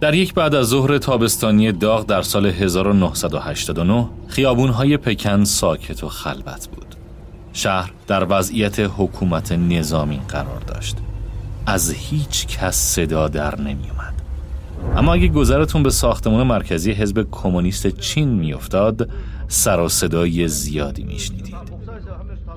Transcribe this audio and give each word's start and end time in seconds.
در 0.00 0.14
یک 0.14 0.34
بعد 0.34 0.54
از 0.54 0.66
ظهر 0.66 0.98
تابستانی 0.98 1.72
داغ 1.72 2.06
در 2.06 2.22
سال 2.22 2.46
1989 2.46 4.08
خیابونهای 4.28 4.96
پکن 4.96 5.44
ساکت 5.44 6.04
و 6.04 6.08
خلوت 6.08 6.68
بود. 6.68 6.94
شهر 7.52 7.92
در 8.06 8.26
وضعیت 8.28 8.80
حکومت 8.80 9.52
نظامی 9.52 10.20
قرار 10.28 10.60
داشت. 10.66 10.96
از 11.66 11.90
هیچ 11.90 12.46
کس 12.46 12.76
صدا 12.76 13.28
در 13.28 13.60
نمی 13.60 13.90
اومد. 13.90 14.14
اما 14.96 15.14
اگه 15.14 15.28
گذرتون 15.28 15.82
به 15.82 15.90
ساختمان 15.90 16.46
مرکزی 16.46 16.92
حزب 16.92 17.26
کمونیست 17.30 17.86
چین 17.86 18.28
میافتاد 18.28 19.10
سر 19.48 19.80
و 19.80 19.88
صدای 19.88 20.48
زیادی 20.48 21.04
میشنیدید. 21.04 21.56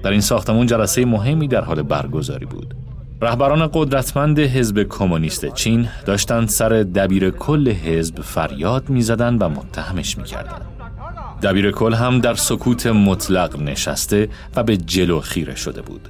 در 0.03 0.11
این 0.11 0.21
ساختمان 0.21 0.67
جلسه 0.67 1.05
مهمی 1.05 1.47
در 1.47 1.61
حال 1.61 1.81
برگزاری 1.81 2.45
بود. 2.45 2.75
رهبران 3.21 3.69
قدرتمند 3.73 4.39
حزب 4.39 4.83
کمونیست 4.83 5.53
چین 5.53 5.87
داشتند 6.05 6.47
سر 6.47 6.69
دبیر 6.69 7.29
کل 7.29 7.71
حزب 7.71 8.21
فریاد 8.21 8.89
می‌زدند 8.89 9.41
و 9.41 9.49
متهمش 9.49 10.17
می‌کردند. 10.17 10.65
دبیر 11.43 11.71
کل 11.71 11.93
هم 11.93 12.19
در 12.19 12.33
سکوت 12.33 12.87
مطلق 12.87 13.61
نشسته 13.61 14.29
و 14.55 14.63
به 14.63 14.77
جلو 14.77 15.19
خیره 15.19 15.55
شده 15.55 15.81
بود. 15.81 16.09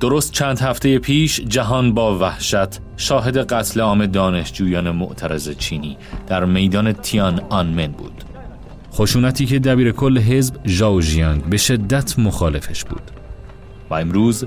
درست 0.00 0.32
چند 0.32 0.58
هفته 0.58 0.98
پیش 0.98 1.40
جهان 1.40 1.94
با 1.94 2.18
وحشت 2.18 2.80
شاهد 2.96 3.52
قتل 3.52 3.80
عام 3.80 4.06
دانشجویان 4.06 4.90
معترض 4.90 5.50
چینی 5.50 5.96
در 6.26 6.44
میدان 6.44 6.92
تیان 6.92 7.40
آنمن 7.48 7.86
بود. 7.86 8.24
خشونتی 8.92 9.46
که 9.46 9.58
دبیر 9.58 9.92
کل 9.92 10.18
حزب 10.18 10.54
ژاو 10.66 11.00
ژیانگ 11.00 11.44
به 11.44 11.56
شدت 11.56 12.18
مخالفش 12.18 12.84
بود. 12.84 13.10
و 13.90 13.94
امروز 13.94 14.46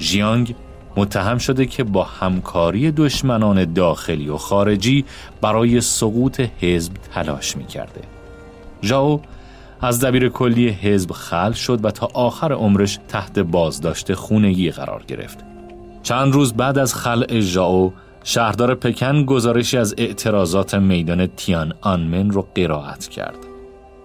ژیانگ 0.00 0.54
متهم 0.96 1.38
شده 1.38 1.66
که 1.66 1.84
با 1.84 2.04
همکاری 2.04 2.90
دشمنان 2.90 3.72
داخلی 3.72 4.28
و 4.28 4.36
خارجی 4.36 5.04
برای 5.40 5.80
سقوط 5.80 6.40
حزب 6.60 6.92
تلاش 7.14 7.56
می 7.56 7.66
کرده. 7.66 8.00
ژاو 8.82 9.20
از 9.80 10.00
دبیر 10.00 10.28
کلی 10.28 10.68
حزب 10.68 11.12
خل 11.12 11.52
شد 11.52 11.84
و 11.84 11.90
تا 11.90 12.08
آخر 12.14 12.52
عمرش 12.52 12.98
تحت 13.08 13.38
بازداشت 13.38 14.14
خونگی 14.14 14.70
قرار 14.70 15.02
گرفت. 15.08 15.38
چند 16.02 16.32
روز 16.32 16.52
بعد 16.52 16.78
از 16.78 16.94
خلع 16.94 17.40
ژاو 17.40 17.92
شهردار 18.24 18.74
پکن 18.74 19.24
گزارشی 19.24 19.78
از 19.78 19.94
اعتراضات 19.98 20.74
میدان 20.74 21.26
تیان 21.26 21.74
آنمن 21.80 22.30
رو 22.30 22.46
قرائت 22.54 23.08
کرد. 23.08 23.49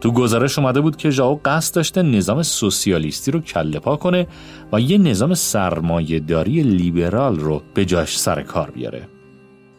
تو 0.05 0.11
گزارش 0.11 0.59
اومده 0.59 0.81
بود 0.81 0.95
که 0.95 1.09
ژائو 1.09 1.39
قصد 1.45 1.75
داشته 1.75 2.01
نظام 2.01 2.43
سوسیالیستی 2.43 3.31
رو 3.31 3.39
کله 3.39 3.79
پا 3.79 3.95
کنه 3.95 4.27
و 4.73 4.79
یه 4.79 4.97
نظام 4.97 5.33
سرمایهداری 5.33 6.63
لیبرال 6.63 7.39
رو 7.39 7.61
به 7.73 7.85
جاش 7.85 8.19
سر 8.19 8.41
کار 8.41 8.71
بیاره. 8.71 9.07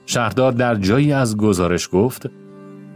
شهردار 0.07 0.53
در 0.53 0.75
جایی 0.75 1.13
از 1.13 1.37
گزارش 1.37 1.89
گفت 1.93 2.31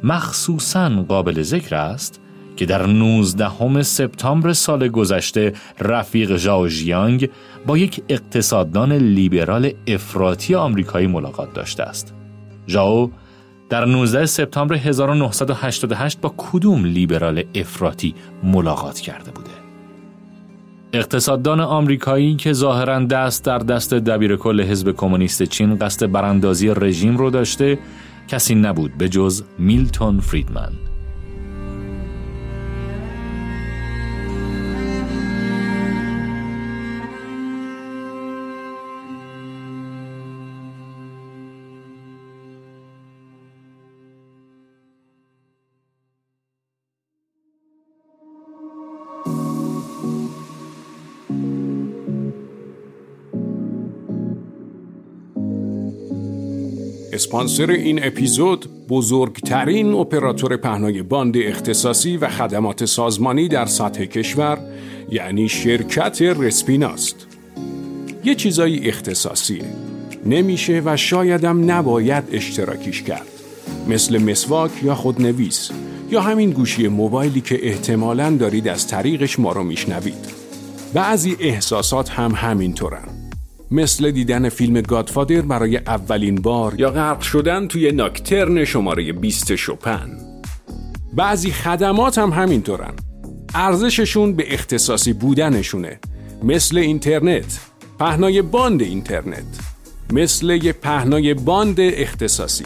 مخصوصا 0.03 1.05
قابل 1.09 1.42
ذکر 1.42 1.75
است 1.75 2.20
که 2.56 2.67
در 2.67 2.87
19 2.87 3.83
سپتامبر 3.83 4.53
سال 4.53 4.89
گذشته 4.89 5.53
رفیق 5.81 6.37
ژاو 6.37 6.69
ژیانگ 6.69 7.31
با 7.67 7.78
یک 7.78 8.03
اقتصاددان 8.09 8.92
لیبرال 8.92 9.72
افراطی 9.87 10.55
آمریکایی 10.55 11.06
ملاقات 11.06 11.53
داشته 11.53 11.83
است. 11.83 12.15
ژاو 12.69 13.11
در 13.70 13.84
19 13.84 14.26
سپتامبر 14.26 14.74
1988 14.74 16.20
با 16.20 16.34
کدوم 16.36 16.84
لیبرال 16.84 17.44
افراطی 17.54 18.14
ملاقات 18.42 19.00
کرده 19.00 19.30
بوده؟ 19.30 19.50
اقتصاددان 20.92 21.60
آمریکایی 21.60 22.36
که 22.36 22.52
ظاهرا 22.52 22.98
دست 23.04 23.44
در 23.44 23.58
دست 23.58 23.94
دبیر 23.94 24.36
کل 24.36 24.60
حزب 24.60 24.92
کمونیست 24.92 25.42
چین 25.42 25.78
قصد 25.78 26.06
براندازی 26.06 26.69
رژیم 26.69 27.16
رو 27.16 27.30
داشته 27.30 27.78
کسی 28.28 28.54
نبود 28.54 28.98
به 28.98 29.09
جز 29.09 29.42
میلتون 29.59 30.20
فریدمن 30.20 30.72
اسپانسر 57.20 57.70
این 57.70 58.04
اپیزود 58.04 58.86
بزرگترین 58.88 59.94
اپراتور 59.94 60.56
پهنای 60.56 61.03
باند 61.03 61.36
اختصاصی 61.36 62.16
و 62.16 62.28
خدمات 62.28 62.84
سازمانی 62.84 63.48
در 63.48 63.66
سطح 63.66 64.04
کشور 64.04 64.58
یعنی 65.10 65.48
شرکت 65.48 66.22
رسپیناست 66.22 67.26
یه 68.25 68.34
چیزایی 68.34 68.88
اختصاصیه. 68.88 69.64
نمیشه 70.26 70.82
و 70.84 70.97
شایدم 70.97 71.70
نباید 71.70 72.25
اشتراکیش 72.32 73.03
کرد. 73.03 73.26
مثل 73.88 74.22
مسواک 74.22 74.70
یا 74.82 74.94
خودنویس 74.94 75.70
یا 76.10 76.20
همین 76.20 76.50
گوشی 76.50 76.88
موبایلی 76.88 77.41
که 77.41 77.69
احتمالاً 77.69 78.30
دارید 78.30 78.69
از 78.69 78.86
طریقش 78.86 79.38
ما 79.38 79.53
رو 79.53 79.64
میشنوید. 79.64 80.26
بعضی 80.94 81.36
احساسات 81.41 82.10
هم 82.10 82.32
همینطورن. 82.34 83.19
مثل 83.70 84.10
دیدن 84.10 84.48
فیلم 84.48 84.81
Godfather 84.81 85.41
برای 85.41 85.76
اولین 85.76 86.34
بار 86.34 86.81
یا 86.81 86.91
غرق 86.91 87.20
شدن 87.20 87.69
توی 87.69 87.92
Nocturne 87.93 88.65
شماره 88.64 89.12
20 89.12 89.54
شوپن 89.54 90.31
بعضی 91.12 91.50
خدمات 91.50 92.19
هم 92.19 92.30
همینطورن. 92.30 92.94
ارزششون 93.54 94.32
به 94.32 94.54
اختصاصی 94.54 95.12
بودنشونه. 95.12 96.00
مثل 96.42 96.78
اینترنت. 96.78 97.60
پهنای 97.98 98.42
باند 98.42 98.82
اینترنت. 98.82 99.60
مثل 100.12 100.50
یه 100.62 100.72
پهنای 100.72 101.34
باند 101.34 101.80
اختصاصی. 101.80 102.64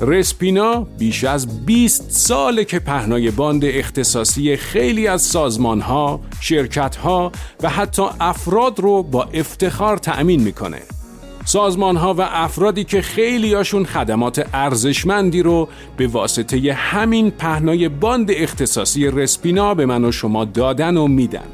رسپینا 0.00 0.86
بیش 0.98 1.24
از 1.24 1.66
20 1.66 2.10
ساله 2.10 2.64
که 2.64 2.78
پهنای 2.78 3.30
باند 3.30 3.64
اختصاصی 3.64 4.56
خیلی 4.56 5.06
از 5.06 5.22
سازمان 5.22 5.80
ها، 5.80 6.20
شرکت 6.40 6.96
ها 6.96 7.32
و 7.62 7.68
حتی 7.68 8.02
افراد 8.20 8.80
رو 8.80 9.02
با 9.02 9.22
افتخار 9.22 9.96
تأمین 9.96 10.42
می‌کنه. 10.42 10.82
سازمان 11.44 11.96
ها 11.96 12.14
و 12.14 12.20
افرادی 12.20 12.84
که 12.84 13.02
خیلی 13.02 13.54
هاشون 13.54 13.84
خدمات 13.84 14.48
ارزشمندی 14.54 15.42
رو 15.42 15.68
به 15.96 16.06
واسطه 16.06 16.72
همین 16.72 17.30
پهنای 17.30 17.88
باند 17.88 18.30
اختصاصی 18.30 19.06
رسپینا 19.06 19.74
به 19.74 19.86
من 19.86 20.04
و 20.04 20.12
شما 20.12 20.44
دادن 20.44 20.96
و 20.96 21.06
میدن. 21.06 21.48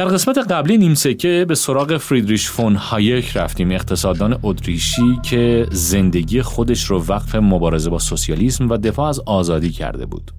در 0.00 0.08
قسمت 0.08 0.38
قبلی 0.38 0.78
نیمسکه 0.78 1.44
به 1.48 1.54
سراغ 1.54 1.96
فریدریش 1.96 2.50
فون 2.50 2.76
هایک 2.76 3.36
رفتیم 3.36 3.70
اقتصاددان 3.70 4.38
اتریشی 4.42 5.18
که 5.22 5.66
زندگی 5.70 6.42
خودش 6.42 6.84
رو 6.84 7.04
وقف 7.08 7.34
مبارزه 7.34 7.90
با 7.90 7.98
سوسیالیسم 7.98 8.68
و 8.68 8.76
دفاع 8.76 9.08
از 9.08 9.20
آزادی 9.20 9.70
کرده 9.70 10.06
بود. 10.06 10.30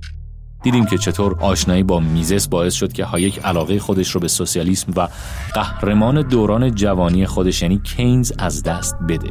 دیدیم 0.64 0.86
که 0.86 0.98
چطور 0.98 1.36
آشنایی 1.40 1.84
با 1.84 2.00
میزس 2.00 2.48
باعث 2.48 2.74
شد 2.74 2.94
که 2.94 3.06
هایک 3.06 3.40
علاقه 3.40 3.80
خودش 3.80 4.12
رو 4.12 4.22
به 4.22 4.28
سوسیالیسم 4.28 4.94
و 4.96 5.08
قهرمان 5.54 6.22
دوران 6.22 6.76
جوانی 6.76 7.26
خودش 7.26 7.62
یعنی 7.62 7.82
کینز 7.84 8.32
از 8.40 8.64
دست 8.64 8.96
بده. 9.10 9.30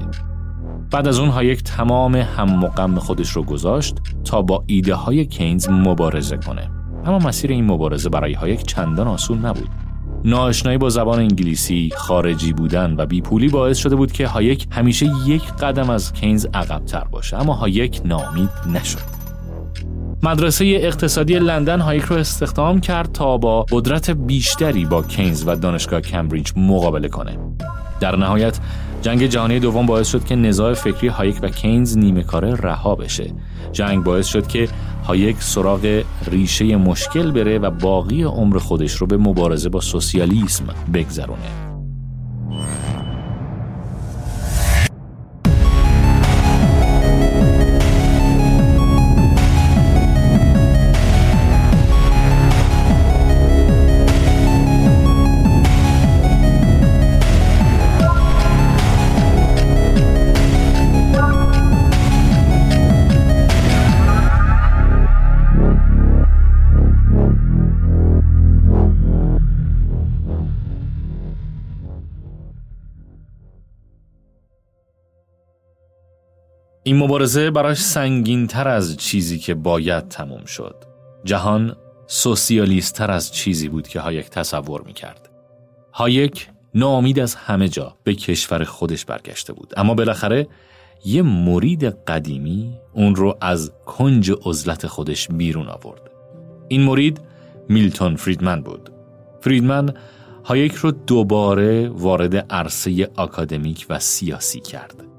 بعد 0.91 1.09
از 1.09 1.19
اون 1.19 1.29
هایک 1.29 1.63
تمام 1.63 2.17
هم 2.17 2.59
و 2.59 2.72
غم 2.72 2.99
خودش 2.99 3.31
رو 3.31 3.43
گذاشت 3.43 3.97
تا 4.25 4.43
با 4.43 4.65
ایده 4.67 4.95
های 4.95 5.27
کینز 5.27 5.69
مبارزه 5.69 6.37
کنه. 6.37 6.71
اما 7.05 7.19
مسیر 7.19 7.51
این 7.51 7.65
مبارزه 7.65 8.09
برای 8.09 8.33
هایک 8.33 8.67
چندان 8.67 9.09
آسون 9.09 9.47
نبود. 9.47 9.90
ناآشنایی 10.25 10.79
با 10.79 10.89
زبان 10.89 11.19
انگلیسی، 11.19 11.91
خارجی 11.97 12.53
بودن 12.53 12.95
و 12.99 13.07
بیپولی 13.07 13.49
باعث 13.49 13.79
شده 13.79 13.97
بود 13.97 14.13
که 14.13 14.27
هایک 14.27 14.67
همیشه 14.71 15.11
یک 15.27 15.53
قدم 15.53 15.91
از 15.91 16.13
کینز 16.13 16.47
عقبتر 16.55 17.05
باشه 17.05 17.37
اما 17.37 17.53
هایک 17.53 18.01
ناامید 18.05 18.51
نشد. 18.75 19.21
مدرسه 20.23 20.65
اقتصادی 20.65 21.39
لندن 21.39 21.81
هایک 21.81 22.03
رو 22.03 22.17
استخدام 22.17 22.81
کرد 22.81 23.13
تا 23.13 23.39
با 23.39 23.67
قدرت 23.71 24.11
بیشتری 24.11 24.85
با 24.85 25.03
کینز 25.03 25.45
و 25.47 25.57
دانشگاه 25.57 26.01
کمبریج 26.01 26.53
مقابله 26.57 27.09
کنه. 27.09 27.39
در 28.01 28.17
نهایت 28.17 28.59
جنگ 29.03 29.27
جهانی 29.27 29.61
دوم 29.61 29.87
باعث 29.87 30.09
شد 30.09 30.25
که 30.25 30.37
نزاع 30.37 30.75
فکری 30.75 31.09
هایک 31.09 31.39
و 31.43 31.49
کینز 31.49 31.99
نیمه 31.99 32.23
کاره 32.23 32.55
رها 32.55 32.95
بشه. 32.95 33.33
جنگ 33.73 34.05
باعث 34.05 34.27
شد 34.27 34.47
که 34.47 34.69
هایک 35.05 35.37
سراغ 35.43 36.03
ریشه 36.27 36.77
مشکل 36.77 37.31
بره 37.31 37.59
و 37.59 37.71
باقی 37.71 38.23
عمر 38.23 38.59
خودش 38.59 38.95
رو 38.95 39.07
به 39.07 39.17
مبارزه 39.17 39.69
با 39.69 39.81
سوسیالیسم 39.81 40.65
بگذرونه. 40.95 41.70
مبارزه 77.01 77.51
براش 77.51 77.79
سنگین 77.79 78.47
تر 78.47 78.69
از 78.69 78.97
چیزی 78.97 79.39
که 79.39 79.55
باید 79.55 80.09
تموم 80.09 80.45
شد. 80.45 80.77
جهان 81.25 81.77
سوسیالیست 82.07 82.95
تر 82.95 83.11
از 83.11 83.33
چیزی 83.33 83.69
بود 83.69 83.89
که 83.89 84.01
هایک 84.01 84.31
تصور 84.31 84.83
می 84.83 84.93
کرد. 84.93 85.31
هایک 85.93 86.49
ناامید 86.75 87.19
از 87.19 87.35
همه 87.35 87.69
جا 87.69 87.97
به 88.05 88.15
کشور 88.15 88.65
خودش 88.65 89.05
برگشته 89.05 89.53
بود 89.53 89.73
اما 89.77 89.95
بالاخره 89.95 90.49
یه 91.05 91.23
مرید 91.23 91.85
قدیمی 91.85 92.79
اون 92.93 93.15
رو 93.15 93.39
از 93.41 93.73
کنج 93.87 94.33
عزلت 94.45 94.87
خودش 94.87 95.29
بیرون 95.29 95.69
آورد. 95.69 96.11
این 96.69 96.83
مرید 96.83 97.21
میلتون 97.69 98.17
فریدمن 98.17 98.63
بود. 98.63 98.91
فریدمن 99.41 99.95
هایک 100.45 100.75
رو 100.75 100.91
دوباره 100.91 101.89
وارد 101.89 102.37
عرصه 102.37 103.09
آکادمیک 103.17 103.87
و 103.91 103.99
سیاسی 103.99 104.61
کرد. 104.61 105.10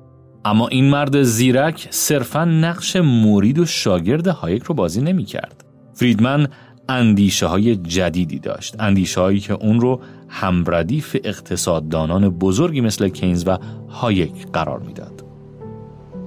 اما 0.45 0.67
این 0.67 0.89
مرد 0.89 1.23
زیرک 1.23 1.87
صرفا 1.89 2.45
نقش 2.45 2.95
مرید 2.95 3.59
و 3.59 3.65
شاگرد 3.65 4.27
هایک 4.27 4.63
رو 4.63 4.75
بازی 4.75 5.01
نمی 5.01 5.25
کرد. 5.25 5.63
فریدمن 5.93 6.47
اندیشه 6.89 7.45
های 7.45 7.75
جدیدی 7.75 8.39
داشت 8.39 8.75
اندیشه 8.79 9.21
هایی 9.21 9.39
که 9.39 9.53
اون 9.53 9.81
رو 9.81 10.01
همردیف 10.29 11.17
اقتصاددانان 11.23 12.29
بزرگی 12.29 12.81
مثل 12.81 13.09
کینز 13.09 13.43
و 13.47 13.57
هایک 13.89 14.47
قرار 14.53 14.79
می‌داد. 14.79 15.23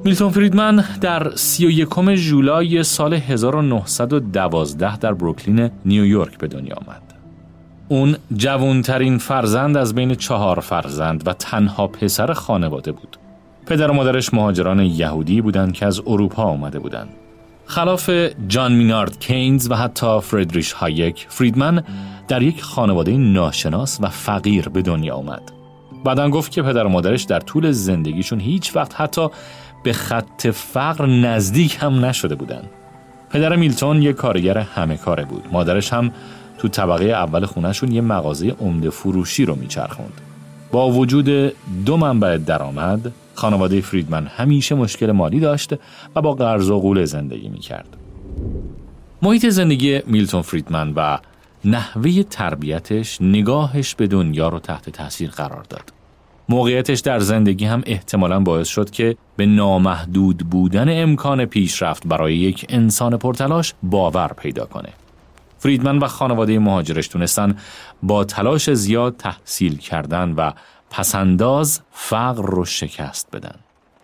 میلتون 0.05 0.31
فریدمن 0.31 0.85
در 1.01 1.31
31 1.35 2.15
ژولای 2.15 2.83
سال 2.83 3.15
1912 3.15 4.97
در 4.97 5.15
بروکلین 5.15 5.71
نیویورک 5.85 6.39
به 6.39 6.49
دنیا 6.49 6.75
آمد. 6.75 7.03
اون 7.89 8.17
جوانترین 8.37 9.19
فرزند 9.19 9.77
از 9.77 9.95
بین 9.95 10.15
چهار 10.15 10.61
فرزند 10.61 11.29
و 11.29 11.33
تنها 11.33 11.87
پسر 11.87 12.33
خانواده 12.33 12.93
بود. 12.93 13.17
پدر 13.67 13.91
و 13.91 13.95
مادرش 13.95 14.35
مهاجران 14.35 14.81
یهودی 14.81 15.41
بودند 15.41 15.73
که 15.73 15.87
از 15.87 16.01
اروپا 16.07 16.43
آمده 16.43 16.79
بودند. 16.79 17.09
خلاف 17.67 18.11
جان 18.49 18.73
مینارد 18.73 19.21
کینز 19.21 19.71
و 19.71 19.75
حتی 19.75 20.21
فردریش 20.21 20.73
هایک، 20.73 21.27
فریدمن 21.29 21.83
در 22.29 22.43
یک 22.43 22.63
خانواده 22.63 23.17
ناشناس 23.17 23.99
و 24.01 24.09
فقیر 24.09 24.69
به 24.69 24.83
دنیا 24.83 25.15
آمد. 25.15 25.43
بعدا 26.05 26.31
گفت 26.31 26.53
که 26.53 26.63
پدر 26.63 26.87
و 26.87 26.89
مادرش 26.89 27.23
در 27.23 27.41
طول 27.41 27.71
زندگیشون 27.71 28.41
هیچ 28.41 28.77
وقت 28.77 29.01
حتی 29.01 29.29
به 29.83 29.93
خط 29.93 30.47
فقر 30.47 31.07
نزدیک 31.07 31.79
هم 31.81 32.05
نشده 32.05 32.35
بودند. 32.35 32.71
پدر 33.31 33.57
میلتون 33.57 34.03
یک 34.03 34.17
کارگر 34.17 34.59
همه 34.59 34.97
کاره 34.97 35.25
بود. 35.25 35.45
مادرش 35.53 35.93
هم 35.93 36.11
تو 36.59 36.69
طبقه 36.69 37.05
اول 37.05 37.47
خونهشون 37.47 37.93
یه 37.93 38.01
مغازه 38.01 38.57
عمده 38.61 38.91
فروشی 38.91 39.45
رو 39.45 39.55
میچرخوند. 39.55 40.21
با 40.75 40.91
وجود 40.91 41.53
دو 41.87 41.97
منبع 41.97 42.39
درآمد 42.39 43.13
خانواده 43.35 43.81
فریدمن 43.81 44.27
همیشه 44.27 44.75
مشکل 44.75 45.13
مالی 45.13 45.41
داشت 45.41 45.75
و 46.17 46.23
با 46.23 46.35
قرض 46.35 46.71
و 46.71 46.81
قول 46.81 47.05
زندگی 47.05 47.49
می 47.49 47.59
کرد. 47.59 47.97
محیط 49.23 49.49
زندگی 49.49 50.01
میلتون 50.07 50.43
فریدمن 50.43 50.93
و 50.97 51.19
نحوه 51.65 52.23
تربیتش 52.23 53.23
نگاهش 53.23 53.95
به 53.95 54.07
دنیا 54.07 54.49
رو 54.49 54.59
تحت 54.59 54.91
تاثیر 54.91 55.31
قرار 55.31 55.63
داد. 55.63 55.93
موقعیتش 56.49 57.01
در 57.01 57.19
زندگی 57.19 57.65
هم 57.65 57.83
احتمالا 57.87 58.41
باعث 58.41 58.69
شد 58.69 58.91
که 58.91 59.17
به 59.37 59.47
نامحدود 59.47 60.39
بودن 60.39 61.03
امکان 61.03 61.45
پیشرفت 61.45 62.07
برای 62.07 62.37
یک 62.37 62.67
انسان 62.69 63.17
پرتلاش 63.17 63.75
باور 63.83 64.29
پیدا 64.29 64.65
کنه. 64.65 64.89
فریدمن 65.65 65.99
و 65.99 66.07
خانواده 66.07 66.59
مهاجرش 66.59 67.09
تونستن 67.09 67.57
با 68.03 68.25
تلاش 68.25 68.71
زیاد 68.71 69.17
تحصیل 69.17 69.77
کردن 69.77 70.33
و 70.33 70.51
پسنداز 70.91 71.81
فقر 71.93 72.43
رو 72.43 72.65
شکست 72.65 73.29
بدن. 73.33 73.55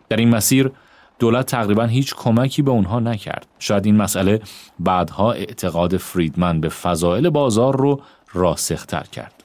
در 0.09 0.17
این 0.17 0.29
مسیر 0.29 0.71
دولت 1.19 1.47
تقریبا 1.47 1.85
هیچ 1.85 2.15
کمکی 2.15 2.63
به 2.63 2.71
اونها 2.71 3.01
نکرد. 3.01 3.47
شاید 3.59 3.87
این 3.87 3.97
مسئله 3.97 4.41
بعدها 4.79 5.33
اعتقاد 5.33 5.97
فریدمن 5.97 6.61
به 6.61 6.69
فضائل 6.69 7.29
بازار 7.29 7.77
رو 7.77 8.01
راسختر 8.33 9.05
کرد. 9.13 9.45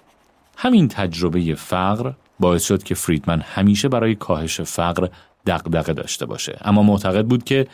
همین 0.58 0.88
تجربه 0.88 1.56
فقر 1.56 2.12
باعث 2.40 2.64
شد 2.64 2.84
که 2.84 2.96
فریدمن 2.96 3.42
همیشه 3.42 3.90
برای 3.90 4.16
کاهش 4.16 4.62
فقر 4.62 5.08
دغدغه 5.46 5.94
داشته 5.94 6.26
باشه 6.26 6.58
اما 6.62 6.84
معتقد 6.84 7.26
بود 7.26 7.44
که 7.44 7.68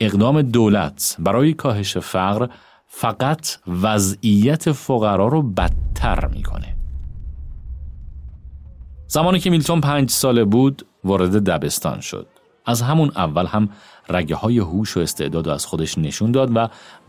اقدام 0.00 0.42
دولت 0.42 1.16
برای 1.18 1.52
کاهش 1.52 1.96
فقر 1.96 2.48
فقط 2.88 3.48
وضعیت 3.66 4.72
فقرا 4.72 5.28
رو 5.28 5.42
بدتر 5.42 6.26
می‌کنه. 6.26 6.76
زمانی 9.06 9.40
که 9.40 9.50
میلتون 9.50 9.80
پنج 9.80 10.10
ساله 10.10 10.44
بود 10.44 10.86
وارد 11.04 11.44
دبستان 11.44 12.00
شد. 12.00 12.26
از 12.66 12.82
همون 12.82 13.12
اول 13.16 13.46
هم 13.46 13.68
رگه 14.08 14.34
های 14.34 14.58
هوش 14.58 14.96
و 14.96 15.00
استعداد 15.00 15.48
از 15.48 15.66
خودش 15.66 15.98
نشون 15.98 16.32
داد 16.32 16.56
و 16.56 16.68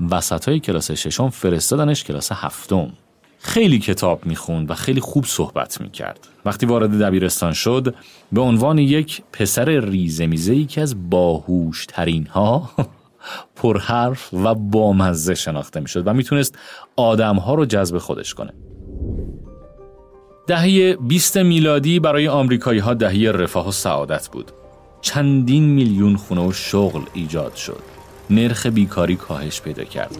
وسط 0.09 0.49
های 0.49 0.59
کلاس 0.59 0.91
ششم 0.91 1.29
فرستادنش 1.29 2.03
کلاس 2.03 2.31
هفتم. 2.31 2.91
خیلی 3.39 3.79
کتاب 3.79 4.25
می‌خوند 4.25 4.71
و 4.71 4.73
خیلی 4.73 5.01
خوب 5.01 5.25
صحبت 5.25 5.81
می‌کرد. 5.81 6.27
وقتی 6.45 6.65
وارد 6.65 6.99
دبیرستان 6.99 7.53
شد 7.53 7.95
به 8.31 8.41
عنوان 8.41 8.77
یک 8.77 9.23
پسر 9.31 9.65
ریزمیزه 9.65 10.53
ای 10.53 10.65
که 10.65 10.81
از 10.81 11.09
باهوش 11.09 11.85
ترین 11.85 12.27
ها 12.27 12.69
پرحرف 13.55 14.33
و 14.33 14.55
بامزه 14.55 15.35
شناخته 15.35 15.79
می‌شد 15.79 16.07
و 16.07 16.13
می‌تونست 16.13 16.57
آدم 16.95 17.35
ها 17.35 17.53
رو 17.53 17.65
جذب 17.65 17.97
خودش 17.97 18.33
کنه. 18.33 18.53
دهه 20.47 20.95
20 20.95 21.37
میلادی 21.37 21.99
برای 21.99 22.27
آمریکایی 22.27 22.79
ها 22.79 22.93
دهه 22.93 23.31
رفاه 23.31 23.67
و 23.67 23.71
سعادت 23.71 24.27
بود. 24.27 24.51
چندین 25.01 25.63
میلیون 25.63 26.15
خونه 26.15 26.47
و 26.47 26.51
شغل 26.51 27.01
ایجاد 27.13 27.55
شد. 27.55 27.83
نرخ 28.29 28.65
بیکاری 28.65 29.15
کاهش 29.15 29.61
پیدا 29.61 29.83
کرد. 29.83 30.17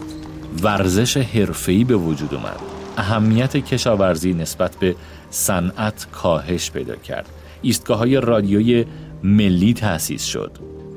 ورزش 0.62 1.16
حرفه‌ای 1.16 1.84
به 1.84 1.96
وجود 1.96 2.34
اومد. 2.34 2.60
اهمیت 2.96 3.56
کشاورزی 3.56 4.34
نسبت 4.34 4.76
به 4.76 4.96
صنعت 5.30 6.06
کاهش 6.12 6.70
پیدا 6.70 6.96
کرد. 6.96 7.28
ایستگاه 7.62 7.98
های 7.98 8.20
رادیوی 8.20 8.84
ملی 9.22 9.74
تأسیس 9.74 10.24
شد. 10.24 10.52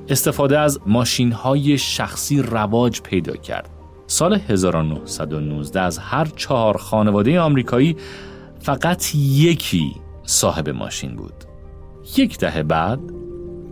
استفاده 0.10 0.60
از 0.60 0.80
ماشین 0.86 1.32
های 1.32 1.78
شخصی 1.78 2.42
رواج 2.42 3.02
پیدا 3.02 3.36
کرد. 3.36 3.70
سال 4.08 4.40
1919 4.50 5.80
از 5.82 5.98
هر 5.98 6.26
چهار 6.26 6.78
خانواده 6.78 7.40
آمریکایی 7.40 7.96
فقط 8.60 9.16
یکی 9.16 9.92
صاحب 10.24 10.70
ماشین 10.70 11.16
بود. 11.16 11.34
یک 12.18 12.38
دهه 12.38 12.64
بعد 12.64 13.00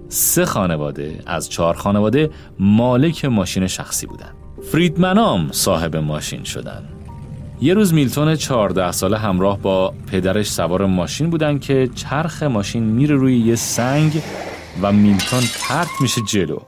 سه 0.10 0.46
خانواده 0.46 1.24
از 1.26 1.50
چهار 1.50 1.74
خانواده 1.74 2.30
مالک 2.60 3.26
ماشین 3.26 3.68
شخصی 3.68 4.08
بودند. 4.08 4.36
فریدمنام 4.72 5.50
صاحب 5.52 5.96
ماشین 5.96 6.44
شدن. 6.44 6.90
یه 7.62 7.74
روز 7.74 7.94
میلتون 7.94 8.36
14 8.36 8.92
ساله 8.92 9.18
همراه 9.18 9.60
با 9.60 9.94
پدرش 10.12 10.52
سوار 10.52 10.86
ماشین 10.86 11.30
بودن 11.30 11.60
که 11.60 11.90
چرخ 11.96 12.44
ماشین 12.44 12.84
میره 12.84 13.16
روی 13.16 13.38
یه 13.38 13.56
سنگ 13.56 14.22
و 14.82 14.92
میلتون 14.92 15.44
پرت 15.62 15.90
میشه 16.02 16.22
جلو. 16.22 16.60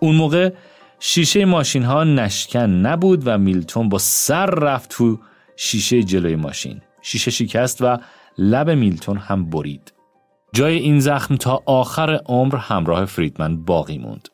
اون 0.00 0.16
موقع 0.16 0.52
شیشه 1.00 1.44
ماشین 1.44 1.82
ها 1.82 2.04
نشکن 2.04 2.70
نبود 2.70 3.22
و 3.26 3.38
میلتون 3.38 3.88
با 3.88 3.98
سر 3.98 4.46
رفت 4.46 4.90
تو 4.90 5.18
شیشه 5.56 6.02
جلوی 6.02 6.36
ماشین. 6.36 6.80
شیشه 7.02 7.30
شکست 7.30 7.78
و 7.82 7.98
لب 8.38 8.70
میلتون 8.70 9.16
هم 9.16 9.50
برید. 9.50 9.92
جای 10.52 10.76
این 10.76 11.00
زخم 11.00 11.36
تا 11.36 11.62
آخر 11.66 12.20
عمر 12.26 12.56
همراه 12.56 13.04
فریدمن 13.04 13.64
باقی 13.64 13.98
موند. 13.98 14.28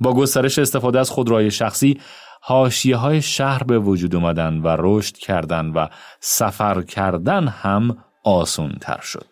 با 0.00 0.14
گسترش 0.14 0.58
استفاده 0.58 1.00
از 1.00 1.10
خودروهای 1.10 1.50
شخصی 1.50 2.00
هاشیه 2.42 2.96
های 2.96 3.22
شهر 3.22 3.62
به 3.62 3.78
وجود 3.78 4.14
اومدن 4.14 4.58
و 4.58 4.76
رشد 4.78 5.16
کردن 5.16 5.66
و 5.66 5.86
سفر 6.20 6.82
کردن 6.82 7.48
هم 7.48 7.96
آسون 8.24 8.72
تر 8.80 9.00
شد. 9.00 9.26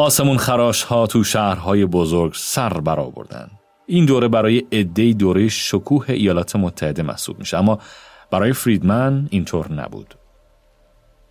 آسمون 0.00 0.36
خراش 0.36 0.82
ها 0.82 1.06
تو 1.06 1.24
شهرهای 1.24 1.86
بزرگ 1.86 2.32
سر 2.34 2.68
برآوردن. 2.68 3.50
این 3.86 4.04
دوره 4.04 4.28
برای 4.28 4.62
عده 4.72 5.12
دوره 5.12 5.48
شکوه 5.48 6.04
ایالات 6.08 6.56
متحده 6.56 7.02
محسوب 7.02 7.38
میشه 7.38 7.58
اما 7.58 7.78
برای 8.30 8.52
فریدمن 8.52 9.28
اینطور 9.30 9.72
نبود. 9.72 10.14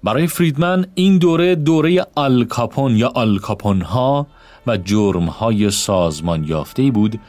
برای 0.03 0.27
فریدمن 0.27 0.85
این 0.95 1.17
دوره 1.17 1.55
دوره 1.55 2.05
آلکاپون 2.15 2.95
یا 2.95 3.07
آلکاپون 3.07 3.81
ها 3.81 4.27
و 4.67 4.77
جرم 4.77 5.25
های 5.25 5.71
سازمان 5.71 6.43
یافته 6.43 6.91
بود 6.91 7.19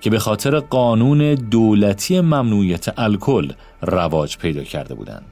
که 0.00 0.10
به 0.10 0.18
خاطر 0.18 0.60
قانون 0.60 1.34
دولتی 1.34 2.20
ممنوعیت 2.20 2.98
الکل 2.98 3.52
رواج 3.82 4.38
پیدا 4.38 4.62
کرده 4.62 4.94
بودند. 4.94 5.26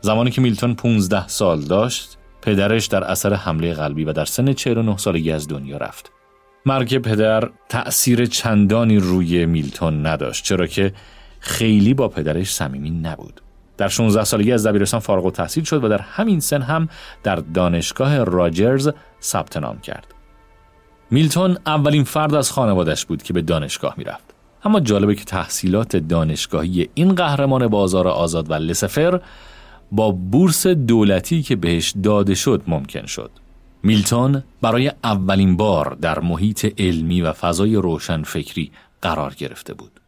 زمانی 0.00 0.30
که 0.30 0.40
میلتون 0.40 0.74
15 0.74 1.28
سال 1.28 1.60
داشت، 1.60 2.18
پدرش 2.44 2.86
در 2.86 3.04
اثر 3.04 3.34
حمله 3.34 3.74
قلبی 3.74 4.04
و 4.04 4.12
در 4.12 4.24
سن 4.24 4.52
49 4.52 4.96
سالگی 4.96 5.32
از 5.32 5.48
دنیا 5.48 5.76
رفت. 5.76 6.12
مرگ 6.66 6.98
پدر 6.98 7.50
تأثیر 7.68 8.26
چندانی 8.26 8.98
روی 8.98 9.46
میلتون 9.46 10.06
نداشت 10.06 10.44
چرا 10.44 10.66
که 10.66 10.92
خیلی 11.40 11.94
با 11.94 12.08
پدرش 12.08 12.54
صمیمی 12.54 12.90
نبود. 12.90 13.40
در 13.76 13.88
16 13.88 14.24
سالگی 14.24 14.52
از 14.52 14.66
دبیرستان 14.66 15.00
فارغ 15.00 15.24
التحصیل 15.24 15.64
شد 15.64 15.84
و 15.84 15.88
در 15.88 16.00
همین 16.00 16.40
سن 16.40 16.62
هم 16.62 16.88
در 17.22 17.36
دانشگاه 17.36 18.24
راجرز 18.24 18.90
ثبت 19.22 19.56
نام 19.56 19.80
کرد. 19.80 20.06
میلتون 21.10 21.58
اولین 21.66 22.04
فرد 22.04 22.34
از 22.34 22.50
خانوادش 22.50 23.04
بود 23.04 23.22
که 23.22 23.32
به 23.32 23.42
دانشگاه 23.42 23.94
می‌رفت. 23.96 24.34
اما 24.64 24.80
جالبه 24.80 25.14
که 25.14 25.24
تحصیلات 25.24 25.96
دانشگاهی 25.96 26.88
این 26.94 27.14
قهرمان 27.14 27.68
بازار 27.68 28.08
آزاد 28.08 28.50
و 28.50 28.54
لسفر 28.54 29.20
با 29.94 30.10
بورس 30.10 30.66
دولتی 30.66 31.42
که 31.42 31.56
بهش 31.56 31.94
داده 32.02 32.34
شد 32.34 32.62
ممکن 32.66 33.06
شد. 33.06 33.30
میلتون 33.82 34.42
برای 34.60 34.92
اولین 35.04 35.56
بار 35.56 35.96
در 36.00 36.18
محیط 36.18 36.80
علمی 36.80 37.20
و 37.20 37.32
فضای 37.32 37.76
روشن 37.76 38.22
فکری 38.22 38.70
قرار 39.02 39.34
گرفته 39.34 39.74
بود. 39.74 40.00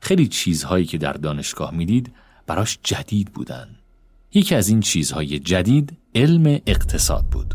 خیلی 0.00 0.28
چیزهایی 0.28 0.86
که 0.86 0.98
در 0.98 1.12
دانشگاه 1.12 1.74
می‌دید 1.74 2.12
براش 2.46 2.78
جدید 2.82 3.32
بودن. 3.32 3.68
یکی 4.34 4.54
از 4.54 4.68
این 4.68 4.80
چیزهای 4.80 5.38
جدید 5.38 5.96
علم 6.14 6.60
اقتصاد 6.66 7.24
بود. 7.24 7.54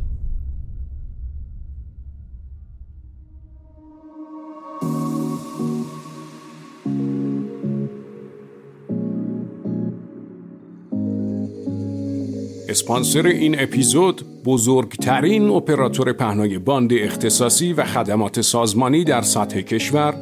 اسپانسر 12.69 13.27
این 13.27 13.61
اپیزود 13.61 14.43
بزرگترین 14.45 15.49
اپراتور 15.49 16.13
پهنای 16.13 16.57
باند 16.59 16.93
اختصاصی 16.93 17.73
و 17.73 17.83
خدمات 17.83 18.41
سازمانی 18.41 19.03
در 19.03 19.21
سطح 19.21 19.61
کشور 19.61 20.15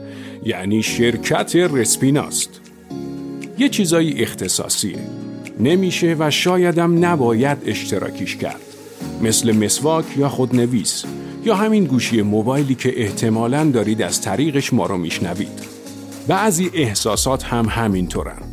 یعنی 0.46 0.84
شرکت 0.84 1.56
رسپیناست. 1.56 2.62
یه 3.58 3.70
چیزایی 3.70 4.24
اختصاصیه. 4.24 4.98
نمیشه 5.60 6.16
و 6.20 6.32
شایدم 6.32 7.06
نباید 7.06 7.58
اشتراکیش 7.66 8.36
کرد. 8.36 8.62
مثل 9.22 9.52
مسواک 9.52 10.06
یا 10.18 10.30
خودنویس 10.30 11.06
یا 11.46 11.56
همین 11.56 11.84
گوشی 11.84 12.22
موبایلی 12.22 12.76
که 12.76 13.02
احتمالاً 13.02 13.64
دارید 13.64 14.02
از 14.02 14.22
طریقش 14.22 14.74
ما 14.74 14.86
رو 14.86 14.98
میشنوید. 14.98 15.60
بعضی 16.28 16.72
احساسات 16.74 17.44
هم 17.44 17.66
همینطورن. 17.66 18.47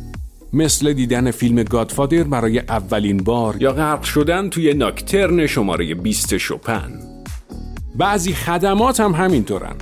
مثل 0.55 0.93
دیدن 0.93 1.31
فیلم 1.31 1.63
Godfather 1.63 2.23
برای 2.23 2.59
اولین 2.59 3.17
بار 3.17 3.55
یا 3.59 3.71
غرق 3.71 4.03
شدن 4.03 4.49
توی 4.49 4.73
Nocturne 4.73 5.47
شماره 5.47 5.95
20 5.95 6.37
شوپن 6.37 6.99
بعضی 7.95 8.33
خدمات 8.33 8.99
هم 8.99 9.11
همینطورن. 9.11 9.75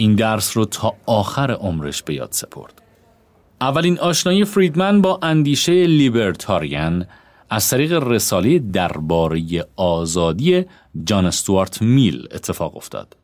این 0.00 0.14
درس 0.14 0.56
رو 0.56 0.64
تا 0.64 0.94
آخر 1.06 1.50
عمرش 1.50 2.02
به 2.02 2.14
یاد 2.14 2.28
سپرد. 2.32 2.82
اولین 3.60 3.98
آشنایی 3.98 4.44
فریدمن 4.44 5.02
با 5.02 5.18
اندیشه 5.22 5.86
لیبرتاریان 5.86 7.06
از 7.50 7.70
طریق 7.70 7.92
رساله 7.92 8.58
درباره 8.58 9.66
آزادی 9.76 10.64
جان 11.04 11.26
استوارت 11.26 11.82
میل 11.82 12.28
اتفاق 12.32 12.76
افتاد. 12.76 13.16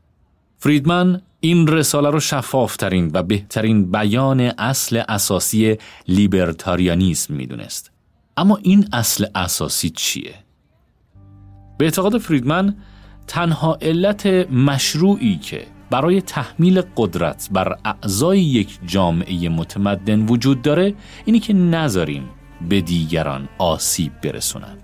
فریدمن 0.59 1.23
این 1.41 1.67
رساله 1.67 2.11
رو 2.11 2.21
شفافترین 2.21 3.11
و 3.15 3.23
بهترین 3.23 3.91
بیان 3.91 4.41
اصل 4.41 5.03
اساسی 5.09 5.77
لیبرتاریانیسم 6.09 7.35
می‌دونست. 7.35 7.91
اما 8.37 8.59
این 8.63 8.89
اصل 8.93 9.27
اساسی 9.35 9.91
چیه؟ 9.91 10.35
به 11.79 11.85
اعتقاد 11.85 12.19
فریدمن 12.19 12.77
تنها 13.27 13.79
علت 13.83 14.27
مشروعی 14.51 15.37
که 15.37 15.76
برای 15.91 16.21
تحمیل 16.21 16.83
قدرت 16.97 17.49
بر 17.53 17.77
اعضای 17.85 18.41
یک 18.41 18.79
جامعه 18.87 19.49
متمدن 19.49 20.27
وجود 20.27 20.63
داره 20.63 20.95
اینی 21.25 21.41
که 21.41 21.53
نذاریم 21.53 22.29
به 22.69 22.81
دیگران 22.81 23.49
آسیب 23.59 24.13
برسونن. 24.23 24.77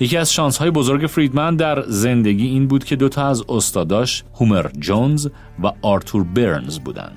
یکی 0.00 0.16
از 0.16 0.32
شانس 0.32 0.58
های 0.58 0.70
بزرگ 0.70 1.06
فریدمن 1.06 1.56
در 1.56 1.82
زندگی 1.82 2.46
این 2.46 2.68
بود 2.68 2.84
که 2.84 2.96
دوتا 2.96 3.26
از 3.26 3.42
استاداش 3.48 4.24
هومر 4.34 4.66
جونز 4.78 5.28
و 5.62 5.72
آرتور 5.82 6.24
برنز 6.24 6.78
بودن 6.78 7.12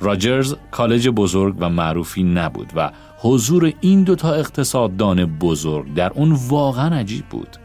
راجرز 0.00 0.54
کالج 0.70 1.08
بزرگ 1.08 1.56
و 1.58 1.68
معروفی 1.68 2.22
نبود 2.22 2.72
و 2.76 2.90
حضور 3.18 3.72
این 3.80 4.02
دوتا 4.02 4.34
اقتصاددان 4.34 5.26
بزرگ 5.26 5.94
در 5.94 6.12
اون 6.14 6.32
واقعا 6.48 6.96
عجیب 6.96 7.24
بود. 7.26 7.56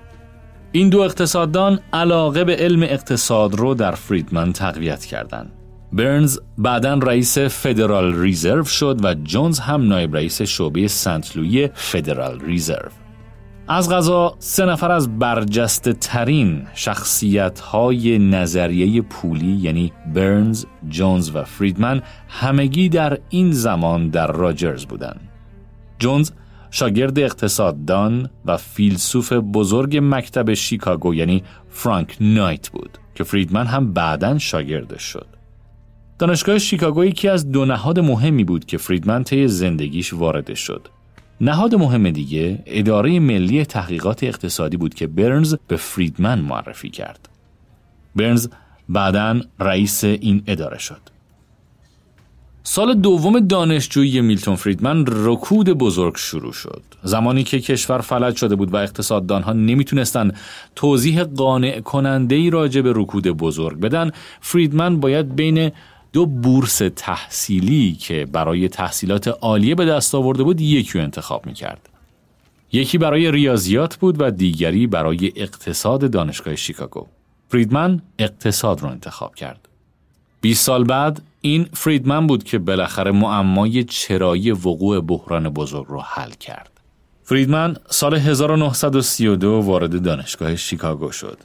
این 0.75 0.89
دو 0.89 0.99
اقتصاددان 0.99 1.79
علاقه 1.93 2.43
به 2.43 2.55
علم 2.55 2.83
اقتصاد 2.83 3.55
رو 3.55 3.73
در 3.73 3.91
فریدمن 3.91 4.53
تقویت 4.53 5.05
کردند. 5.05 5.51
برنز 5.91 6.39
بعدا 6.57 6.93
رئیس 6.93 7.37
فدرال 7.37 8.21
ریزرو 8.21 8.63
شد 8.63 8.99
و 9.03 9.13
جونز 9.13 9.59
هم 9.59 9.87
نایب 9.87 10.15
رئیس 10.15 10.41
شعبه 10.41 10.87
سنت 10.87 11.37
لویی 11.37 11.69
فدرال 11.73 12.39
ریزرو. 12.39 12.89
از 13.67 13.89
غذا 13.89 14.35
سه 14.39 14.65
نفر 14.65 14.91
از 14.91 15.19
برجسته 15.19 15.93
ترین 15.93 16.67
شخصیت 16.73 17.59
های 17.59 18.19
نظریه 18.19 19.01
پولی 19.01 19.55
یعنی 19.61 19.93
برنز، 20.13 20.65
جونز 20.89 21.35
و 21.35 21.43
فریدمن 21.43 22.01
همگی 22.27 22.89
در 22.89 23.17
این 23.29 23.51
زمان 23.51 24.09
در 24.09 24.27
راجرز 24.27 24.85
بودند. 24.85 25.29
جونز 25.99 26.31
شاگرد 26.75 27.19
اقتصاددان 27.19 28.29
و 28.45 28.57
فیلسوف 28.57 29.33
بزرگ 29.33 29.99
مکتب 30.01 30.53
شیکاگو 30.53 31.13
یعنی 31.13 31.43
فرانک 31.69 32.17
نایت 32.21 32.69
بود 32.69 32.97
که 33.15 33.23
فریدمن 33.23 33.65
هم 33.65 33.93
بعدا 33.93 34.37
شاگردش 34.37 35.01
شد. 35.03 35.27
دانشگاه 36.19 36.59
شیکاگو 36.59 37.05
یکی 37.05 37.29
از 37.29 37.51
دو 37.51 37.65
نهاد 37.65 37.99
مهمی 37.99 38.43
بود 38.43 38.65
که 38.65 38.77
فریدمن 38.77 39.23
طی 39.23 39.47
زندگیش 39.47 40.13
وارد 40.13 40.53
شد. 40.53 40.87
نهاد 41.41 41.75
مهم 41.75 42.09
دیگه 42.09 42.63
اداره 42.65 43.19
ملی 43.19 43.65
تحقیقات 43.65 44.23
اقتصادی 44.23 44.77
بود 44.77 44.93
که 44.93 45.07
برنز 45.07 45.55
به 45.67 45.75
فریدمن 45.75 46.39
معرفی 46.39 46.89
کرد. 46.89 47.29
برنز 48.15 48.47
بعدا 48.89 49.41
رئیس 49.59 50.03
این 50.03 50.43
اداره 50.47 50.77
شد. 50.77 51.12
سال 52.65 52.93
دوم 52.93 53.39
دانشجویی 53.39 54.21
میلتون 54.21 54.55
فریدمن 54.55 55.05
رکود 55.07 55.69
بزرگ 55.69 56.17
شروع 56.17 56.53
شد. 56.53 56.81
زمانی 57.03 57.43
که 57.43 57.59
کشور 57.59 58.01
فلج 58.01 58.35
شده 58.35 58.55
بود 58.55 58.73
و 58.73 58.77
اقتصاددانها 58.77 59.53
نمی‌تونستن 59.53 60.31
توضیح 60.75 61.23
قانع 61.23 61.79
کننده 61.79 62.35
ای 62.35 62.49
راجع 62.49 62.81
به 62.81 62.93
رکود 62.95 63.27
بزرگ 63.27 63.79
بدن، 63.79 64.11
فریدمن 64.41 64.99
باید 64.99 65.35
بین 65.35 65.71
دو 66.13 66.25
بورس 66.25 66.81
تحصیلی 66.95 67.97
که 67.99 68.27
برای 68.31 68.67
تحصیلات 68.67 69.27
عالیه 69.27 69.75
به 69.75 69.85
دست 69.85 70.15
آورده 70.15 70.43
بود 70.43 70.61
یکی 70.61 70.99
انتخاب 70.99 71.45
می‌کرد. 71.45 71.89
یکی 72.71 72.97
برای 72.97 73.31
ریاضیات 73.31 73.95
بود 73.95 74.21
و 74.21 74.31
دیگری 74.31 74.87
برای 74.87 75.33
اقتصاد 75.35 76.11
دانشگاه 76.11 76.55
شیکاگو. 76.55 77.07
فریدمن 77.49 78.01
اقتصاد 78.19 78.81
رو 78.81 78.89
انتخاب 78.89 79.35
کرد. 79.35 79.67
20 80.41 80.65
سال 80.65 80.83
بعد 80.83 81.21
این 81.45 81.69
فریدمن 81.73 82.27
بود 82.27 82.43
که 82.43 82.59
بالاخره 82.59 83.11
معمای 83.11 83.83
چرایی 83.83 84.51
وقوع 84.51 85.01
بحران 85.01 85.49
بزرگ 85.49 85.85
رو 85.87 86.01
حل 86.01 86.31
کرد. 86.31 86.69
فریدمن 87.23 87.75
سال 87.89 88.13
1932 88.13 89.51
وارد 89.51 90.01
دانشگاه 90.01 90.55
شیکاگو 90.55 91.11
شد. 91.11 91.37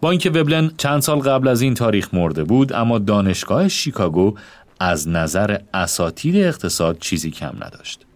با 0.00 0.10
اینکه 0.10 0.30
وبلن 0.30 0.70
چند 0.76 1.02
سال 1.02 1.18
قبل 1.18 1.48
از 1.48 1.60
این 1.60 1.74
تاریخ 1.74 2.14
مرده 2.14 2.44
بود 2.44 2.72
اما 2.72 2.98
دانشگاه 2.98 3.68
شیکاگو 3.68 4.34
از 4.80 5.08
نظر 5.08 5.58
اساتید 5.74 6.36
اقتصاد 6.36 6.98
چیزی 6.98 7.30
کم 7.30 7.54
نداشت. 7.60 8.06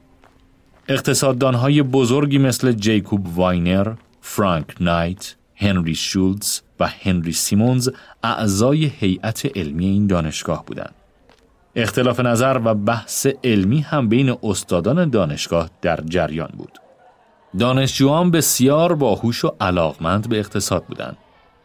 اقتصاددانهای 0.88 1.82
بزرگی 1.82 2.38
مثل 2.38 2.72
جیکوب 2.72 3.38
واینر، 3.38 3.92
فرانک 4.20 4.66
نایت، 4.80 5.34
هنری 5.56 5.94
شولتز 5.94 6.60
و 6.80 6.88
هنری 7.02 7.32
سیمونز 7.32 7.88
اعضای 8.22 8.84
هیئت 8.84 9.56
علمی 9.56 9.86
این 9.86 10.06
دانشگاه 10.06 10.64
بودند. 10.66 10.94
اختلاف 11.76 12.20
نظر 12.20 12.60
و 12.64 12.74
بحث 12.74 13.26
علمی 13.44 13.80
هم 13.80 14.08
بین 14.08 14.36
استادان 14.42 15.10
دانشگاه 15.10 15.70
در 15.82 16.00
جریان 16.08 16.50
بود. 16.56 16.78
دانشجویان 17.58 18.30
بسیار 18.30 18.94
باهوش 18.94 19.44
و 19.44 19.50
علاقمند 19.60 20.28
به 20.28 20.38
اقتصاد 20.38 20.84
بودند. 20.84 21.16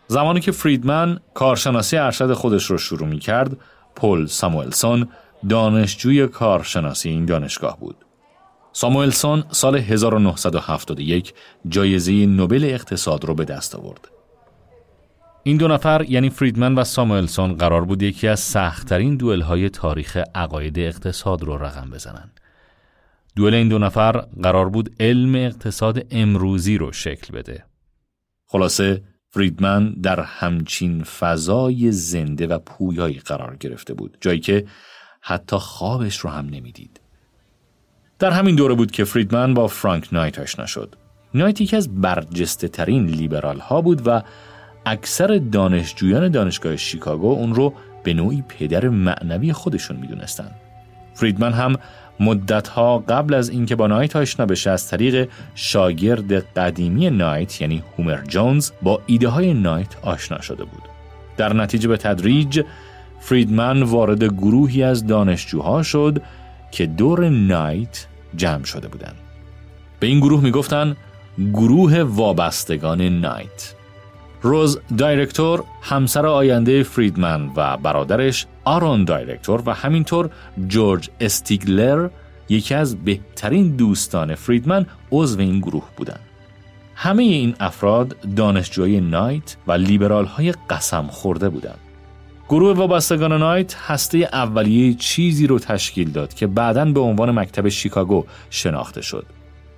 زمانی 0.08 0.40
که 0.40 0.52
فریدمن 0.52 1.20
کارشناسی 1.34 1.98
ارشد 1.98 2.34
خودش 2.34 2.66
رو 2.66 2.78
شروع 2.78 3.08
می 3.08 3.20
کرد، 3.20 3.58
پل 3.96 4.26
ساموئلسون 4.26 5.08
دانشجوی 5.50 6.28
کارشناسی 6.28 7.10
این 7.10 7.26
دانشگاه 7.26 7.80
بود. 7.80 7.96
ساموئلسون 8.74 9.44
سال 9.50 9.76
1971 9.76 11.34
جایزه 11.68 12.26
نوبل 12.26 12.64
اقتصاد 12.64 13.26
رو 13.26 13.34
به 13.34 13.46
دست 13.46 13.76
آورد. 13.76 14.17
این 15.48 15.58
دو 15.58 15.68
نفر 15.68 16.06
یعنی 16.08 16.30
فریدمن 16.30 16.76
و 16.76 16.84
ساموئلسون 16.84 17.54
قرار 17.54 17.86
بود 17.86 18.02
یکی 18.02 18.28
از 18.28 18.40
سختترین 18.40 19.18
دوئل 19.18 19.42
های 19.42 19.70
تاریخ 19.70 20.18
عقاید 20.36 20.80
اقتصاد 20.80 21.44
رو 21.44 21.58
رقم 21.58 21.90
بزنن. 21.90 22.32
دوئل 23.36 23.54
این 23.54 23.70
دو 23.70 23.80
نفر 23.80 24.12
قرار 24.44 24.70
بود 24.70 24.96
علم 25.00 25.36
اقتصاد 25.36 26.06
امروزی 26.12 26.78
رو 26.78 26.92
شکل 26.92 27.34
بده. 27.34 27.66
خلاصه 28.46 29.04
فریدمن 29.30 29.94
در 29.94 30.20
همچین 30.20 31.04
فضای 31.04 31.92
زنده 31.92 32.48
و 32.48 32.60
پویایی 32.60 33.20
قرار 33.20 33.56
گرفته 33.56 33.94
بود 33.94 34.18
جایی 34.22 34.40
که 34.40 34.66
حتی 35.22 35.58
خوابش 35.58 36.18
رو 36.18 36.30
هم 36.30 36.46
نمی‌دید. 36.46 37.02
در 38.20 38.32
همین 38.32 38.56
دوره 38.56 38.76
بود 38.76 38.92
که 38.92 39.04
فریدمن 39.04 39.54
با 39.54 39.68
فرانک 39.68 40.10
نایت 40.12 40.40
آشنا 40.40 40.66
شد. 40.66 40.96
نایت 41.34 41.62
یکی 41.62 41.76
از 41.76 42.02
برجسته 42.02 42.68
ترین 42.68 43.06
لیبرال 43.06 43.60
ها 43.60 43.82
بود 43.82 44.02
و 44.06 44.22
اکثر 44.88 45.42
دانشجویان 45.52 46.32
دانشگاه 46.32 46.76
شیکاگو 46.76 47.32
اون 47.32 47.56
رو 47.56 47.74
به 48.04 48.14
نوعی 48.14 48.44
پدر 48.48 48.90
معنوی 48.90 49.54
خودشون 49.54 49.98
می‌دونستند. 49.98 50.56
فریدمن 51.14 51.54
هم 51.54 51.76
مدتها 52.20 52.98
قبل 52.98 53.34
از 53.34 53.50
اینکه 53.50 53.76
با 53.76 53.88
نایت 53.88 54.16
آشنا 54.16 54.46
بشه 54.46 54.70
از 54.70 54.88
طریق 54.88 55.30
شاگرد 55.56 56.34
قدیمی 56.34 57.10
نایت 57.10 57.62
یعنی 57.62 57.84
هومر 57.98 58.22
جونز 58.28 58.72
با 58.82 59.02
ایده 59.06 59.28
های 59.28 59.54
نایت 59.54 59.96
آشنا 60.02 60.42
شده 60.42 60.64
بود. 60.64 60.82
در 61.38 61.54
نتیجه 61.54 61.88
به 61.88 61.98
تدریج 61.98 62.62
فریدمن 63.20 63.84
وارد 63.84 64.24
گروهی 64.24 64.84
از 64.84 65.08
دانشجوها 65.08 65.84
شد 65.84 66.22
که 66.72 66.86
دور 66.86 67.30
نایت 67.30 68.08
جمع 68.36 68.64
شده 68.64 68.88
بودند. 68.88 69.16
به 70.00 70.08
این 70.08 70.20
گروه 70.20 70.44
می‌گفتن 70.44 70.96
گروه 71.54 72.00
وابستگان 72.00 73.02
نایت. 73.02 73.77
روز 74.48 74.80
دایرکتور 74.98 75.64
همسر 75.82 76.26
آینده 76.26 76.84
فریدمن 76.84 77.50
و 77.56 77.78
برادرش 77.78 78.46
آرون 78.64 79.06
دایرکتور 79.06 79.64
و 79.66 79.74
همینطور 79.74 80.30
جورج 80.68 81.10
استیگلر 81.20 82.10
یکی 82.50 82.74
از 82.74 83.04
بهترین 83.04 83.76
دوستان 83.76 84.36
فریدمن 84.36 84.86
عضو 85.12 85.40
این 85.40 85.60
گروه 85.60 85.84
بودند. 85.98 86.20
همه 86.96 87.24
این 87.24 87.56
افراد 87.60 88.16
دانشجوی 88.36 89.02
نایت 89.02 89.56
و 89.68 89.72
لیبرال 89.72 90.26
های 90.26 90.54
قسم 90.70 91.08
خورده 91.08 91.50
بودند. 91.50 91.80
گروه 92.50 92.78
وابستگان 92.78 93.34
نایت 93.34 93.76
هسته 93.76 94.18
اولیه 94.18 94.94
چیزی 94.94 95.48
رو 95.48 95.60
تشکیل 95.60 96.12
داد 96.12 96.34
که 96.34 96.48
بعدا 96.48 96.86
به 96.86 97.00
عنوان 97.00 97.32
مکتب 97.32 97.70
شیکاگو 97.70 98.26
شناخته 98.50 99.02
شد. 99.02 99.26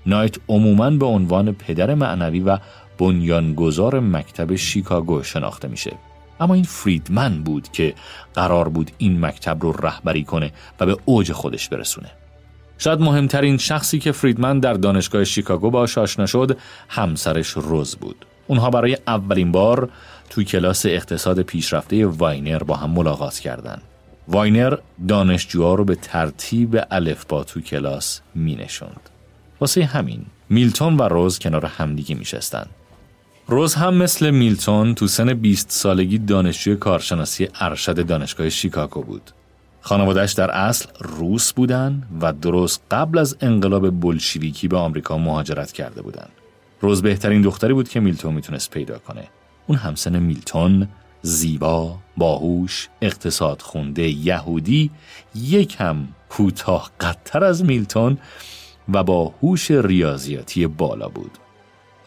نایت 0.05 0.37
عموماً 0.49 0.89
به 0.89 1.05
عنوان 1.05 1.51
پدر 1.51 1.93
معنوی 1.93 2.39
و 2.39 2.57
بنیانگذار 2.99 3.99
مکتب 3.99 4.55
شیکاگو 4.55 5.23
شناخته 5.23 5.67
میشه. 5.67 5.91
اما 6.39 6.53
این 6.53 6.63
فریدمن 6.63 7.43
بود 7.43 7.71
که 7.71 7.93
قرار 8.33 8.69
بود 8.69 8.91
این 8.97 9.25
مکتب 9.25 9.63
رو 9.63 9.71
رهبری 9.71 10.23
کنه 10.23 10.51
و 10.79 10.85
به 10.85 10.97
اوج 11.05 11.31
خودش 11.31 11.69
برسونه. 11.69 12.11
شاید 12.77 12.99
مهمترین 12.99 13.57
شخصی 13.57 13.99
که 13.99 14.11
فریدمن 14.11 14.59
در 14.59 14.73
دانشگاه 14.73 15.23
شیکاگو 15.23 15.69
باش 15.69 15.97
آشنا 15.97 16.25
شد 16.25 16.57
همسرش 16.89 17.49
رز 17.49 17.95
بود. 17.95 18.25
اونها 18.47 18.69
برای 18.69 18.97
اولین 19.07 19.51
بار 19.51 19.89
توی 20.29 20.45
کلاس 20.45 20.85
اقتصاد 20.85 21.41
پیشرفته 21.41 22.05
واینر 22.05 22.63
با 22.63 22.75
هم 22.75 22.89
ملاقات 22.89 23.39
کردند. 23.39 23.81
واینر 24.27 24.77
دانشجوها 25.07 25.75
رو 25.75 25.83
به 25.83 25.95
ترتیب 25.95 26.79
الفبا 26.91 27.43
تو 27.43 27.61
کلاس 27.61 28.21
می 28.35 28.55
نشوند. 28.55 29.09
واسه 29.59 29.85
همین 29.85 30.25
میلتون 30.49 30.97
و 30.97 31.01
رز 31.01 31.39
کنار 31.39 31.65
همدیگه 31.65 32.15
می 32.15 32.25
شستند. 32.25 32.69
رز 33.51 33.75
هم 33.75 33.93
مثل 33.93 34.31
میلتون 34.31 34.95
تو 34.95 35.07
سن 35.07 35.33
20 35.33 35.71
سالگی 35.71 36.17
دانشجوی 36.17 36.75
کارشناسی 36.75 37.47
ارشد 37.59 38.05
دانشگاه 38.05 38.49
شیکاگو 38.49 39.01
بود. 39.01 39.31
خانوادش 39.81 40.33
در 40.33 40.51
اصل 40.51 40.89
روس 40.99 41.53
بودن 41.53 42.03
و 42.21 42.33
درست 42.33 42.83
قبل 42.91 43.17
از 43.17 43.37
انقلاب 43.41 43.99
بلشویکی 43.99 44.67
به 44.67 44.77
آمریکا 44.77 45.17
مهاجرت 45.17 45.71
کرده 45.71 46.01
بودند. 46.01 46.31
روز 46.81 47.01
بهترین 47.01 47.41
دختری 47.41 47.73
بود 47.73 47.89
که 47.89 47.99
میلتون 47.99 48.33
می‌تونست 48.33 48.71
پیدا 48.71 48.97
کنه. 48.99 49.27
اون 49.67 49.77
همسن 49.77 50.19
میلتون، 50.19 50.87
زیبا، 51.21 51.97
باهوش، 52.17 52.89
اقتصاد 53.01 53.61
خونده، 53.61 54.09
یهودی، 54.09 54.91
یکم 55.35 55.97
کوتاه 56.29 56.91
قدتر 56.99 57.43
از 57.43 57.65
میلتون 57.65 58.17
و 58.93 59.03
با 59.03 59.33
هوش 59.41 59.71
ریاضیاتی 59.71 60.67
بالا 60.67 61.07
بود. 61.07 61.31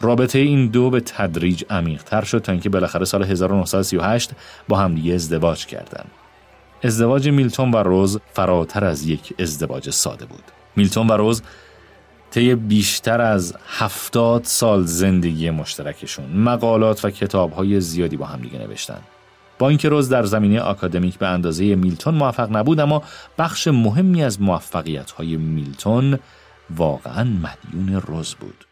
رابطه 0.03 0.39
این 0.39 0.67
دو 0.67 0.89
به 0.89 0.99
تدریج 0.99 1.63
عمیقتر 1.69 2.23
شد 2.23 2.37
تا 2.37 2.51
اینکه 2.51 2.69
بالاخره 2.69 3.05
سال 3.05 3.23
1938 3.23 4.31
با 4.67 4.77
همدیگه 4.77 5.13
ازدواج 5.13 5.65
کردند. 5.65 6.11
ازدواج 6.83 7.29
میلتون 7.29 7.71
و 7.71 7.77
روز 7.77 8.19
فراتر 8.33 8.85
از 8.85 9.07
یک 9.07 9.33
ازدواج 9.39 9.89
ساده 9.89 10.25
بود. 10.25 10.43
میلتون 10.75 11.07
و 11.07 11.11
روز 11.11 11.41
طی 12.31 12.55
بیشتر 12.55 13.21
از 13.21 13.55
هفتاد 13.67 14.43
سال 14.43 14.83
زندگی 14.83 15.49
مشترکشون 15.49 16.25
مقالات 16.25 17.05
و 17.05 17.09
کتابهای 17.09 17.81
زیادی 17.81 18.17
با 18.17 18.25
همدیگه 18.25 18.59
نوشتن. 18.59 19.01
با 19.59 19.69
اینکه 19.69 19.89
روز 19.89 20.09
در 20.09 20.23
زمینه 20.23 20.61
آکادمیک 20.61 21.17
به 21.17 21.27
اندازه 21.27 21.75
میلتون 21.75 22.15
موفق 22.15 22.55
نبود 22.55 22.79
اما 22.79 23.03
بخش 23.37 23.67
مهمی 23.67 24.23
از 24.23 24.41
موفقیت 24.41 25.11
های 25.11 25.37
میلتون 25.37 26.19
واقعا 26.75 27.23
مدیون 27.23 28.01
روز 28.01 28.35
بود. 28.35 28.65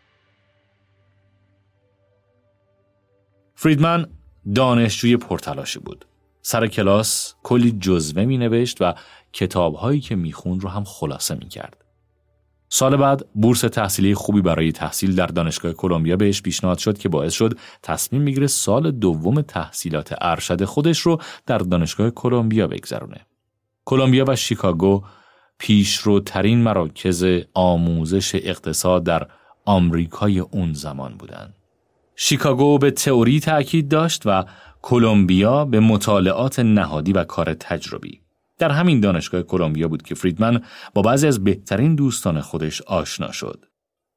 فریدمن 3.61 4.05
دانشجوی 4.55 5.17
پرتلاشی 5.17 5.79
بود. 5.79 6.05
سر 6.41 6.67
کلاس 6.67 7.33
کلی 7.43 7.71
جزوه 7.71 8.25
می 8.25 8.37
نوشت 8.37 8.77
و 8.81 8.93
کتابهایی 9.33 9.99
که 9.99 10.15
می 10.15 10.31
خون 10.31 10.59
رو 10.59 10.69
هم 10.69 10.83
خلاصه 10.83 11.35
می 11.35 11.47
کرد. 11.47 11.85
سال 12.69 12.97
بعد 12.97 13.25
بورس 13.33 13.61
تحصیلی 13.61 14.15
خوبی 14.15 14.41
برای 14.41 14.71
تحصیل 14.71 15.15
در 15.15 15.25
دانشگاه 15.25 15.73
کلمبیا 15.73 16.15
بهش 16.15 16.41
پیشنهاد 16.41 16.77
شد 16.77 16.97
که 16.97 17.09
باعث 17.09 17.33
شد 17.33 17.57
تصمیم 17.83 18.21
می‌گیره 18.21 18.47
سال 18.47 18.91
دوم 18.91 19.41
تحصیلات 19.41 20.15
ارشد 20.21 20.63
خودش 20.63 20.99
رو 20.99 21.21
در 21.45 21.57
دانشگاه 21.57 22.09
کلمبیا 22.09 22.67
بگذرونه. 22.67 23.25
کلمبیا 23.85 24.25
و 24.27 24.35
شیکاگو 24.35 25.03
پیشروترین 25.57 26.61
مراکز 26.61 27.25
آموزش 27.53 28.35
اقتصاد 28.35 29.03
در 29.03 29.27
آمریکای 29.65 30.39
اون 30.39 30.73
زمان 30.73 31.17
بودند. 31.17 31.60
شیکاگو 32.15 32.77
به 32.77 32.91
تئوری 32.91 33.39
تأکید 33.39 33.89
داشت 33.89 34.21
و 34.25 34.45
کلمبیا 34.81 35.65
به 35.65 35.79
مطالعات 35.79 36.59
نهادی 36.59 37.13
و 37.13 37.23
کار 37.23 37.53
تجربی. 37.53 38.21
در 38.57 38.71
همین 38.71 38.99
دانشگاه 38.99 39.41
کلمبیا 39.41 39.87
بود 39.87 40.01
که 40.01 40.15
فریدمن 40.15 40.61
با 40.93 41.01
بعضی 41.01 41.27
از 41.27 41.43
بهترین 41.43 41.95
دوستان 41.95 42.41
خودش 42.41 42.81
آشنا 42.81 43.31
شد. 43.31 43.65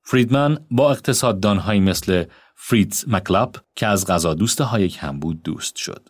فریدمن 0.02 0.58
با 0.70 0.90
اقتصاددانهایی 0.90 1.80
مثل 1.80 2.24
فریتز 2.56 3.04
مکلاپ 3.08 3.56
که 3.76 3.86
از 3.86 4.06
غذا 4.06 4.34
دوست 4.34 4.60
هایک 4.60 4.98
هم 5.00 5.20
بود 5.20 5.42
دوست 5.42 5.76
شد. 5.76 6.08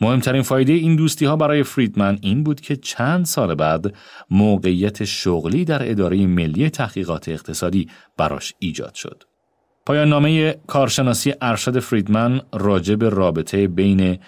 مهمترین 0.00 0.42
فایده 0.42 0.72
این 0.72 0.96
دوستی 0.96 1.24
ها 1.24 1.36
برای 1.36 1.62
فریدمن 1.62 2.18
این 2.22 2.44
بود 2.44 2.60
که 2.60 2.76
چند 2.76 3.24
سال 3.24 3.54
بعد 3.54 3.94
موقعیت 4.30 5.04
شغلی 5.04 5.64
در 5.64 5.90
اداره 5.90 6.26
ملی 6.26 6.70
تحقیقات 6.70 7.28
اقتصادی 7.28 7.90
براش 8.16 8.54
ایجاد 8.58 8.94
شد. 8.94 9.24
پایان 9.86 10.08
نامه 10.08 10.56
کارشناسی 10.66 11.34
ارشد 11.42 11.78
فریدمن 11.78 12.40
راجع 12.52 12.94
به 12.94 13.08
رابطه 13.08 13.68
بین 13.68 14.18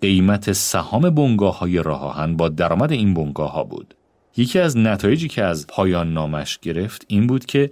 قیمت 0.00 0.52
سهام 0.52 1.10
بنگاه 1.10 1.58
های 1.58 1.82
راه 1.82 2.26
با 2.26 2.48
درآمد 2.48 2.92
این 2.92 3.14
بنگاه 3.14 3.52
ها 3.52 3.64
بود. 3.64 3.94
یکی 4.36 4.58
از 4.58 4.76
نتایجی 4.76 5.28
که 5.28 5.44
از 5.44 5.66
پایان 5.66 6.12
نامش 6.12 6.58
گرفت 6.58 7.04
این 7.08 7.26
بود 7.26 7.46
که 7.46 7.70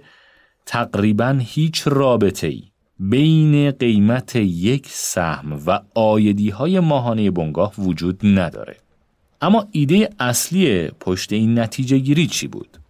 تقریبا 0.65 1.39
هیچ 1.39 1.83
رابطه 1.85 2.47
ای 2.47 2.63
بین 2.99 3.71
قیمت 3.71 4.35
یک 4.35 4.87
سهم 4.87 5.59
و 5.67 5.79
آیدی 5.95 6.49
های 6.49 6.79
ماهانه 6.79 7.31
بنگاه 7.31 7.73
وجود 7.77 8.19
نداره. 8.23 8.77
اما 9.41 9.67
ایده 9.71 10.09
اصلی 10.19 10.87
پشت 10.87 11.33
این 11.33 11.59
نتیجه 11.59 11.97
گیری 11.97 12.27
چی 12.27 12.47
بود؟ 12.47 12.80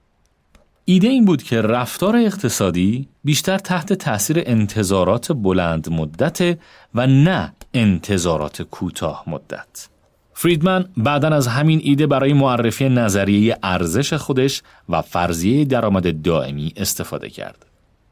ایده 0.91 1.07
این 1.07 1.25
بود 1.25 1.43
که 1.43 1.61
رفتار 1.61 2.15
اقتصادی 2.15 3.07
بیشتر 3.23 3.57
تحت 3.57 3.93
تاثیر 3.93 4.43
انتظارات 4.45 5.31
بلند 5.31 5.89
مدت 5.89 6.57
و 6.95 7.07
نه 7.07 7.53
انتظارات 7.73 8.61
کوتاه 8.61 9.23
مدت. 9.27 9.89
فریدمن 10.33 10.85
بعدا 10.97 11.27
از 11.27 11.47
همین 11.47 11.81
ایده 11.83 12.07
برای 12.07 12.33
معرفی 12.33 12.89
نظریه 12.89 13.57
ارزش 13.63 14.13
خودش 14.13 14.63
و 14.89 15.01
فرضیه 15.01 15.65
درآمد 15.65 16.21
دائمی 16.21 16.73
استفاده 16.75 17.29
کرد. 17.29 17.65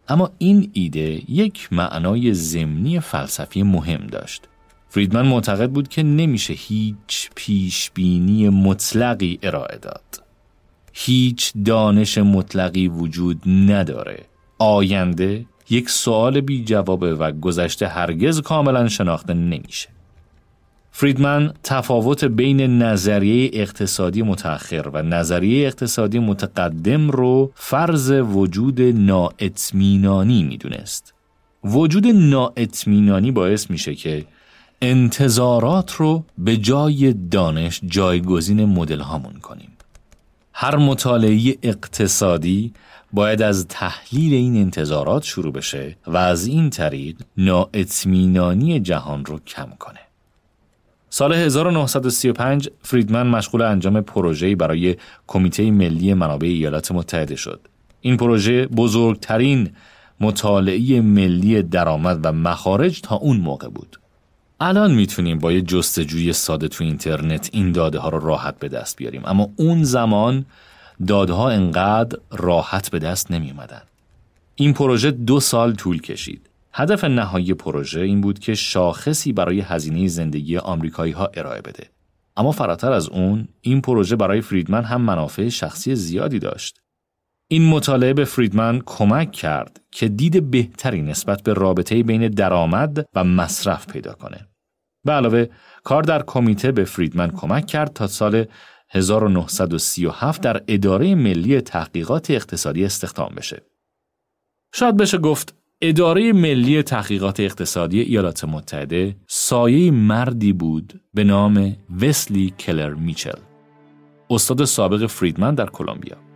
اما 0.08 0.32
این 0.38 0.70
ایده 0.74 1.32
یک 1.32 1.74
معنای 1.74 2.34
ضمنی 2.34 3.00
فلسفی 3.00 3.64
مهم 3.64 4.08
داشت. 4.08 4.44
فریدمن 4.90 5.28
معتقد 5.28 5.70
بود 5.70 5.88
که 5.88 6.04
نمیشه 6.04 6.54
هیچ 6.54 7.30
پیشبینی 7.36 8.50
مطلقی 8.50 9.40
ارائه 9.44 9.78
داد. 9.78 10.29
هیچ 11.02 11.54
دانش 11.66 12.18
مطلقی 12.18 12.88
وجود 12.88 13.42
نداره. 13.48 14.26
آینده 14.58 15.46
یک 15.70 15.90
سوال 15.90 16.42
بی 16.42 16.64
جوابه 16.64 17.16
و 17.16 17.32
گذشته 17.32 17.88
هرگز 17.88 18.42
کاملا 18.42 18.88
شناخته 18.88 19.34
نمیشه. 19.34 19.90
فریدمن 20.92 21.54
تفاوت 21.64 22.26
بین 22.26 22.82
نظریه 22.82 23.50
اقتصادی 23.54 24.22
متأخر 24.22 24.90
و 24.94 25.02
نظریه 25.02 25.68
اقتصادی 25.68 26.20
متقدم 26.20 27.12
رو 27.12 27.52
فرض 27.56 28.12
وجود 28.12 28.82
نااطمینانی 28.82 30.44
می‌دونست. 30.44 31.14
وجود 31.64 32.08
نااطمینانی 32.08 33.32
باعث 33.32 33.70
میشه 33.70 33.96
که 33.96 34.26
انتظارات 34.82 35.92
رو 35.92 36.26
به 36.38 36.58
جای 36.58 37.14
دانش 37.14 37.82
جایگزین 37.86 38.66
مدل 38.66 39.00
هامون 39.00 39.34
کنیم. 39.34 39.70
هر 40.62 40.76
مطالعه 40.76 41.58
اقتصادی 41.64 42.74
باید 43.14 43.42
از 43.42 43.68
تحلیل 43.68 44.34
این 44.34 44.58
انتظارات 44.58 45.24
شروع 45.24 45.54
بشه 45.54 45.98
و 46.08 46.18
از 46.18 46.48
این 46.48 46.70
طریق 46.70 47.16
نااطمینانی 47.38 48.80
جهان 48.80 49.26
رو 49.26 49.40
کم 49.40 49.70
کنه. 49.80 50.00
سال 51.10 51.34
1935 51.34 52.70
فریدمن 52.84 53.28
مشغول 53.28 53.62
انجام 53.62 54.02
پروژه‌ای 54.02 54.56
برای 54.56 54.96
کمیته 55.28 55.72
ملی 55.72 56.14
منابع 56.14 56.48
ایالات 56.48 56.92
متحده 56.92 57.36
شد. 57.36 57.60
این 58.02 58.18
پروژه 58.18 58.68
بزرگترین 58.68 59.70
مطالعه 60.20 61.02
ملی 61.02 61.62
درآمد 61.62 62.20
و 62.24 62.32
مخارج 62.32 63.02
تا 63.02 63.16
اون 63.16 63.38
موقع 63.38 63.68
بود. 63.68 63.99
الان 64.62 64.92
می‌تونیم 64.92 65.40
با 65.40 65.52
یه 65.52 65.62
جستجوی 65.62 66.34
ساده 66.34 66.68
تو 66.68 66.84
اینترنت 66.84 67.50
این 67.54 67.72
داده 67.72 68.00
ها 68.00 68.10
رو 68.10 68.20
راحت 68.20 68.60
به 68.60 68.68
دست 68.68 68.98
بیاریم 68.98 69.22
اما 69.26 69.50
اون 69.56 69.84
زمان 69.84 70.46
داده 71.08 71.34
ها 71.34 71.50
انقدر 71.50 72.20
راحت 72.32 72.92
به 72.92 73.00
دست 73.00 73.32
نمی 73.32 73.52
اومدن. 73.52 73.82
این 74.56 74.74
پروژه 74.74 75.12
دو 75.12 75.40
سال 75.40 75.74
طول 75.74 76.02
کشید. 76.02 76.50
هدف 76.74 77.04
نهایی 77.04 77.54
پروژه 77.54 78.02
این 78.02 78.22
بود 78.22 78.40
که 78.40 78.56
شاخصی 78.56 79.34
برای 79.34 79.60
هزینه 79.60 80.08
زندگی 80.08 80.58
آمریکایی 80.58 81.12
ها 81.12 81.32
ارائه 81.34 81.62
بده. 81.62 81.90
اما 82.38 82.52
فراتر 82.52 82.92
از 82.92 83.10
اون 83.10 83.48
این 83.62 83.82
پروژه 83.82 84.16
برای 84.16 84.42
فریدمن 84.42 84.84
هم 84.84 85.02
منافع 85.02 85.50
شخصی 85.50 85.96
زیادی 85.96 86.40
داشت. 86.40 86.80
این 87.52 87.70
مطالعه 87.70 88.14
به 88.14 88.26
فریدمن 88.26 88.82
کمک 88.86 89.32
کرد 89.32 89.82
که 89.92 90.08
دید 90.08 90.52
بهتری 90.52 91.02
نسبت 91.02 91.44
به 91.44 91.54
رابطه 91.54 92.04
بین 92.04 92.28
درآمد 92.28 93.06
و 93.16 93.24
مصرف 93.24 93.88
پیدا 93.88 94.14
کنه. 94.14 94.48
به 95.06 95.12
علاوه 95.12 95.46
کار 95.84 96.04
در 96.04 96.22
کمیته 96.22 96.72
به 96.72 96.84
فریدمن 96.84 97.32
کمک 97.32 97.66
کرد 97.66 97.94
تا 97.94 98.08
سال 98.08 98.46
1937 98.90 100.42
در 100.42 100.62
اداره 100.68 101.16
ملی 101.16 101.62
تحقیقات 101.62 102.32
اقتصادی 102.32 102.86
استخدام 102.86 103.34
بشه. 103.38 103.62
شاید 104.74 104.98
بشه 104.98 105.18
گفت 105.18 105.56
اداره 105.82 106.34
ملی 106.34 106.84
تحقیقات 106.84 107.40
اقتصادی 107.40 108.00
ایالات 108.00 108.44
متحده 108.44 109.16
سایه 109.28 109.92
مردی 109.92 110.54
بود 110.54 111.02
به 111.14 111.24
نام 111.24 111.76
وسلی 112.02 112.54
کلر 112.60 112.94
میچل 112.94 113.40
استاد 114.30 114.66
سابق 114.66 115.06
فریدمن 115.06 115.56
در 115.56 115.66
کلمبیا 115.66 116.29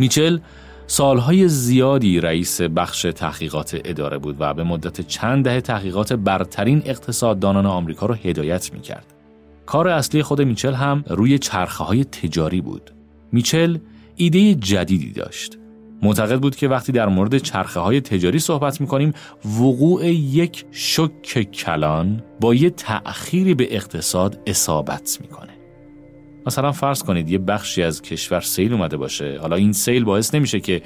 میچل 0.00 0.38
سالهای 0.86 1.48
زیادی 1.48 2.20
رئیس 2.20 2.60
بخش 2.60 3.02
تحقیقات 3.02 3.80
اداره 3.84 4.18
بود 4.18 4.36
و 4.38 4.54
به 4.54 4.64
مدت 4.64 5.00
چند 5.00 5.44
دهه 5.44 5.60
تحقیقات 5.60 6.12
برترین 6.12 6.82
اقتصاددانان 6.84 7.66
آمریکا 7.66 8.06
را 8.06 8.14
هدایت 8.14 8.72
می‌کرد. 8.72 9.06
کار 9.66 9.88
اصلی 9.88 10.22
خود 10.22 10.42
میچل 10.42 10.74
هم 10.74 11.04
روی 11.08 11.38
چرخه 11.38 11.84
های 11.84 12.04
تجاری 12.04 12.60
بود. 12.60 12.90
میچل 13.32 13.78
ایده 14.16 14.54
جدیدی 14.54 15.12
داشت. 15.12 15.58
معتقد 16.02 16.40
بود 16.40 16.56
که 16.56 16.68
وقتی 16.68 16.92
در 16.92 17.06
مورد 17.06 17.38
چرخه 17.38 17.80
های 17.80 18.00
تجاری 18.00 18.38
صحبت 18.38 18.80
می‌کنیم 18.80 19.12
وقوع 19.44 20.06
یک 20.06 20.64
شک 20.70 21.42
کلان 21.42 22.22
با 22.40 22.54
یه 22.54 22.70
تأخیری 22.70 23.54
به 23.54 23.74
اقتصاد 23.74 24.38
اصابت 24.46 25.18
می‌کنه. 25.20 25.59
مثلا 26.46 26.72
فرض 26.72 27.02
کنید 27.02 27.30
یه 27.30 27.38
بخشی 27.38 27.82
از 27.82 28.02
کشور 28.02 28.40
سیل 28.40 28.72
اومده 28.72 28.96
باشه 28.96 29.38
حالا 29.40 29.56
این 29.56 29.72
سیل 29.72 30.04
باعث 30.04 30.34
نمیشه 30.34 30.60
که 30.60 30.82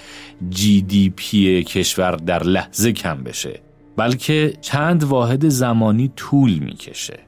جی 0.51 0.83
دی 0.83 1.13
پی 1.17 1.65
کشور 1.65 2.13
در 2.13 2.43
لحظه 2.43 2.93
کم 2.93 3.23
بشه 3.23 3.61
بلکه 3.97 4.53
چند 4.61 5.05
واحد 5.05 5.49
زمانی 5.49 6.13
طول 6.17 6.59
می‌کشه 6.59 7.19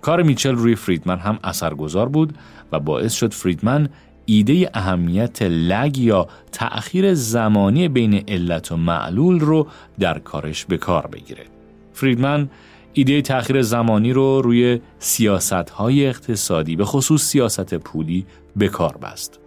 کار 0.00 0.22
میچل 0.22 0.54
روی 0.54 0.74
فریدمن 0.74 1.18
هم 1.18 1.38
اثرگذار 1.44 2.08
بود 2.08 2.34
و 2.72 2.80
باعث 2.80 3.14
شد 3.14 3.34
فریدمن 3.34 3.88
ایده 4.26 4.70
اهمیت 4.74 5.42
لگ 5.42 5.98
یا 5.98 6.28
تأخیر 6.52 7.14
زمانی 7.14 7.88
بین 7.88 8.24
علت 8.28 8.72
و 8.72 8.76
معلول 8.76 9.40
رو 9.40 9.68
در 9.98 10.18
کارش 10.18 10.64
به 10.64 10.76
کار 10.76 11.06
بگیره. 11.06 11.44
فریدمن 11.92 12.50
ایده 12.92 13.22
تأخیر 13.22 13.62
زمانی 13.62 14.12
رو 14.12 14.42
روی 14.42 14.80
سیاست 14.98 15.52
های 15.52 16.06
اقتصادی 16.06 16.76
به 16.76 16.84
خصوص 16.84 17.22
سیاست 17.22 17.74
پولی 17.74 18.26
به 18.56 18.68
کار 18.68 18.96
بست. 18.96 19.40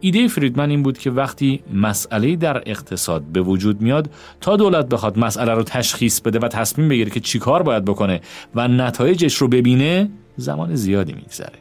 ایده 0.00 0.28
فریدمن 0.28 0.70
این 0.70 0.82
بود 0.82 0.98
که 0.98 1.10
وقتی 1.10 1.62
مسئله 1.74 2.36
در 2.36 2.62
اقتصاد 2.66 3.22
به 3.22 3.42
وجود 3.42 3.80
میاد 3.80 4.10
تا 4.40 4.56
دولت 4.56 4.88
بخواد 4.88 5.18
مسئله 5.18 5.54
رو 5.54 5.62
تشخیص 5.62 6.20
بده 6.20 6.38
و 6.38 6.48
تصمیم 6.48 6.88
بگیره 6.88 7.10
که 7.10 7.20
چیکار 7.20 7.62
باید 7.62 7.84
بکنه 7.84 8.20
و 8.54 8.68
نتایجش 8.68 9.34
رو 9.34 9.48
ببینه 9.48 10.10
زمان 10.36 10.74
زیادی 10.74 11.12
میگذره. 11.12 11.58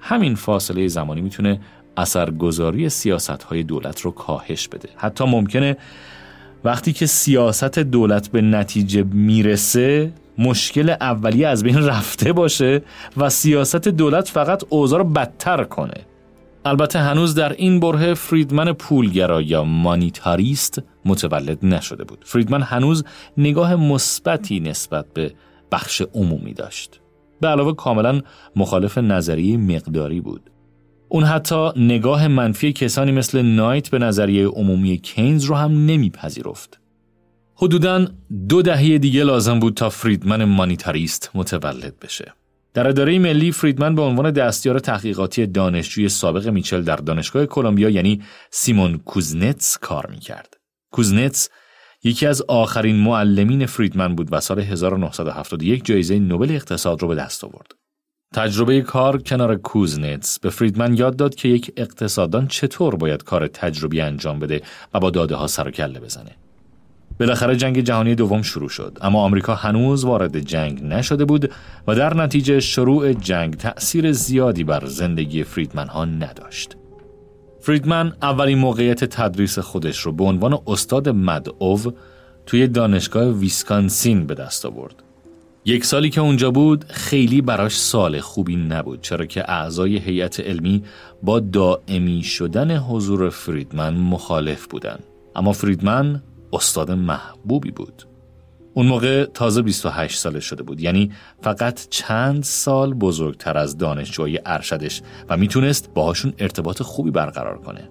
همین 0.00 0.34
فاصله 0.34 0.88
زمانی 0.88 1.20
می‌تونه 1.20 1.60
اثرگذاری 1.96 2.88
سیاست 2.88 3.42
های 3.42 3.62
دولت 3.62 4.00
رو 4.00 4.10
کاهش 4.10 4.68
بده. 4.68 4.88
حتی 4.96 5.24
ممکنه 5.24 5.76
وقتی 6.64 6.92
که 6.92 7.06
سیاست 7.06 7.78
دولت 7.78 8.28
به 8.28 8.42
نتیجه 8.42 9.02
می‌رسه 9.02 10.12
مشکل 10.38 10.90
اولیه 10.90 11.48
از 11.48 11.62
بین 11.62 11.78
رفته 11.78 12.32
باشه 12.32 12.82
و 13.16 13.30
سیاست 13.30 13.88
دولت 13.88 14.28
فقط 14.28 14.64
اوضاع 14.68 14.98
رو 14.98 15.04
بدتر 15.04 15.64
کنه 15.64 16.06
البته 16.64 16.98
هنوز 16.98 17.34
در 17.34 17.52
این 17.52 17.80
بره 17.80 18.14
فریدمن 18.14 18.72
پولگرا 18.72 19.42
یا 19.42 19.64
مانیتاریست 19.64 20.82
متولد 21.04 21.64
نشده 21.64 22.04
بود. 22.04 22.24
فریدمن 22.24 22.62
هنوز 22.62 23.04
نگاه 23.36 23.76
مثبتی 23.76 24.60
نسبت 24.60 25.06
به 25.14 25.34
بخش 25.72 26.02
عمومی 26.14 26.52
داشت. 26.52 27.00
به 27.40 27.48
علاوه 27.48 27.72
کاملا 27.74 28.20
مخالف 28.56 28.98
نظریه 28.98 29.56
مقداری 29.56 30.20
بود. 30.20 30.50
اون 31.08 31.24
حتی 31.24 31.70
نگاه 31.76 32.28
منفی 32.28 32.72
کسانی 32.72 33.12
مثل 33.12 33.42
نایت 33.42 33.90
به 33.90 33.98
نظریه 33.98 34.46
عمومی 34.46 34.98
کینز 34.98 35.44
رو 35.44 35.54
هم 35.54 35.86
نمیپذیرفت. 35.86 36.81
حدوداً 37.62 38.06
دو 38.48 38.62
دهه 38.62 38.98
دیگه 38.98 39.24
لازم 39.24 39.58
بود 39.60 39.74
تا 39.74 39.90
فریدمن 39.90 40.44
مانیتاریست 40.44 41.30
متولد 41.34 42.00
بشه. 42.00 42.32
در 42.74 42.88
اداره 42.88 43.18
ملی 43.18 43.52
فریدمن 43.52 43.94
به 43.94 44.02
عنوان 44.02 44.30
دستیار 44.30 44.78
تحقیقاتی 44.78 45.46
دانشجوی 45.46 46.08
سابق 46.08 46.48
میچل 46.48 46.82
در 46.82 46.96
دانشگاه 46.96 47.46
کلمبیا 47.46 47.90
یعنی 47.90 48.22
سیمون 48.50 48.98
کوزنتس 48.98 49.78
کار 49.78 50.06
می‌کرد. 50.06 50.56
کوزنتس 50.92 51.48
یکی 52.04 52.26
از 52.26 52.42
آخرین 52.42 52.96
معلمین 52.96 53.66
فریدمن 53.66 54.14
بود 54.14 54.28
و 54.30 54.40
سال 54.40 54.60
1971 54.60 55.84
جایزه 55.84 56.18
نوبل 56.18 56.50
اقتصاد 56.50 57.02
رو 57.02 57.08
به 57.08 57.14
دست 57.14 57.44
آورد. 57.44 57.74
تجربه 58.34 58.80
کار 58.80 59.22
کنار 59.22 59.56
کوزنتس 59.56 60.38
به 60.38 60.50
فریدمن 60.50 60.94
یاد 60.94 61.16
داد 61.16 61.34
که 61.34 61.48
یک 61.48 61.72
اقتصاددان 61.76 62.46
چطور 62.46 62.96
باید 62.96 63.22
کار 63.22 63.46
تجربی 63.46 64.00
انجام 64.00 64.38
بده 64.38 64.62
و 64.94 65.00
با 65.00 65.10
داده 65.10 65.34
ها 65.34 65.46
سر 65.46 65.68
و 65.68 65.70
کله 65.70 66.00
بزنه. 66.00 66.36
بالاخره 67.22 67.56
جنگ 67.56 67.80
جهانی 67.80 68.14
دوم 68.14 68.42
شروع 68.42 68.68
شد 68.68 68.98
اما 69.00 69.22
آمریکا 69.22 69.54
هنوز 69.54 70.04
وارد 70.04 70.38
جنگ 70.38 70.84
نشده 70.84 71.24
بود 71.24 71.52
و 71.86 71.94
در 71.94 72.14
نتیجه 72.14 72.60
شروع 72.60 73.12
جنگ 73.12 73.54
تأثیر 73.54 74.12
زیادی 74.12 74.64
بر 74.64 74.86
زندگی 74.86 75.44
فریدمن 75.44 75.88
ها 75.88 76.04
نداشت. 76.04 76.76
فریدمن 77.60 78.12
اولین 78.22 78.58
موقعیت 78.58 79.04
تدریس 79.04 79.58
خودش 79.58 79.98
رو 79.98 80.12
به 80.12 80.24
عنوان 80.24 80.58
استاد 80.66 81.08
مدعو 81.08 81.78
توی 82.46 82.66
دانشگاه 82.66 83.28
ویسکانسین 83.28 84.26
به 84.26 84.34
دست 84.34 84.66
آورد. 84.66 85.02
یک 85.64 85.84
سالی 85.84 86.10
که 86.10 86.20
اونجا 86.20 86.50
بود 86.50 86.84
خیلی 86.88 87.40
براش 87.42 87.76
سال 87.78 88.20
خوبی 88.20 88.56
نبود 88.56 89.00
چرا 89.00 89.26
که 89.26 89.50
اعضای 89.50 89.98
هیئت 89.98 90.40
علمی 90.40 90.82
با 91.22 91.40
دائمی 91.40 92.22
شدن 92.22 92.76
حضور 92.76 93.30
فریدمن 93.30 93.94
مخالف 93.94 94.66
بودن. 94.66 94.98
اما 95.36 95.52
فریدمن 95.52 96.22
استاد 96.52 96.90
محبوبی 96.90 97.70
بود. 97.70 98.02
اون 98.74 98.86
موقع 98.86 99.24
تازه 99.24 99.62
28 99.62 100.18
ساله 100.18 100.40
شده 100.40 100.62
بود 100.62 100.80
یعنی 100.80 101.12
فقط 101.42 101.88
چند 101.90 102.42
سال 102.42 102.94
بزرگتر 102.94 103.58
از 103.58 103.78
دانشجوی 103.78 104.38
ارشدش 104.46 105.02
و 105.28 105.36
می‌تونست 105.36 105.94
باهاشون 105.94 106.32
ارتباط 106.38 106.82
خوبی 106.82 107.10
برقرار 107.10 107.58
کنه. 107.58 107.90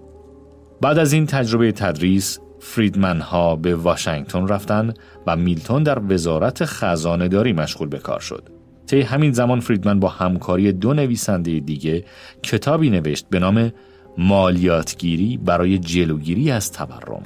بعد 0.82 0.98
از 0.98 1.14
این 1.14 1.26
تجربه 1.26 1.72
تدریس 1.72 2.40
فریدمن 2.60 3.22
ها 3.22 3.56
به 3.56 3.76
واشنگتن 3.76 4.48
رفتن 4.48 4.94
و 5.28 5.36
میلتون 5.36 5.84
در 5.84 6.02
وزارت 6.10 6.66
خزانه 6.66 7.28
داری 7.28 7.54
مشغول 7.54 7.88
به 7.88 8.00
کار 8.00 8.20
شد. 8.20 8.50
طی 8.88 9.02
همین 9.02 9.32
زمان 9.32 9.60
فریدمن 9.60 10.00
با 10.00 10.08
همکاری 10.08 10.72
دو 10.72 10.94
نویسنده 10.94 11.60
دیگه 11.60 12.06
کتابی 12.44 12.90
نوشت 12.90 13.26
به 13.30 13.40
نام 13.40 13.72
مالیاتگیری 14.18 15.38
برای 15.38 15.78
جلوگیری 15.78 16.52
از 16.52 16.72
تورم. 16.72 17.24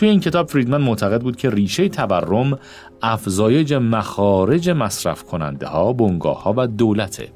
توی 0.00 0.08
این 0.08 0.20
کتاب 0.20 0.48
فریدمن 0.48 0.80
معتقد 0.80 1.22
بود 1.22 1.36
که 1.36 1.50
ریشه 1.50 1.88
تورم 1.88 2.58
افزایش 3.02 3.72
مخارج 3.72 4.70
مصرف 4.70 5.24
کننده 5.24 5.66
ها، 5.66 5.92
بنگاه 5.92 6.42
ها 6.42 6.54
و 6.56 6.66
دولته. 6.66 7.32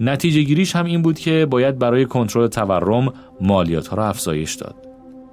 نتیجه 0.00 0.42
گیریش 0.42 0.76
هم 0.76 0.84
این 0.84 1.02
بود 1.02 1.18
که 1.18 1.46
باید 1.50 1.78
برای 1.78 2.06
کنترل 2.06 2.46
تورم 2.46 3.12
مالیات 3.40 3.88
ها 3.88 3.96
را 3.96 4.08
افزایش 4.08 4.54
داد. 4.54 4.74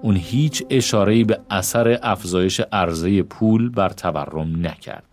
اون 0.02 0.16
هیچ 0.16 0.64
اشاره‌ای 0.70 1.24
به 1.24 1.40
اثر 1.50 2.00
افزایش 2.04 2.62
عرضه 2.72 3.24
پول 3.24 3.70
بر 3.70 3.90
تورم 3.90 4.68
نکرد. 4.68 5.04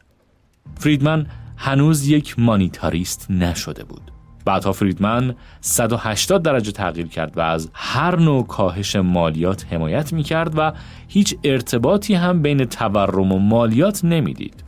فریدمن 0.79 1.27
هنوز 1.57 2.09
یک 2.09 2.39
مانیتاریست 2.39 3.31
نشده 3.31 3.85
بود. 3.85 4.11
بعدها 4.45 4.73
فریدمن 4.73 5.35
180 5.61 6.43
درجه 6.43 6.73
تغییر 6.73 7.07
کرد 7.07 7.39
و 7.39 7.41
از 7.41 7.71
هر 7.73 8.19
نوع 8.19 8.47
کاهش 8.47 8.97
مالیات 8.97 9.67
حمایت 9.71 10.13
می 10.13 10.23
کرد 10.23 10.53
و 10.57 10.73
هیچ 11.09 11.37
ارتباطی 11.45 12.15
هم 12.15 12.43
بین 12.43 12.65
تورم 12.65 13.33
و 13.33 13.39
مالیات 13.39 14.05
نمی‌دید. 14.05 14.65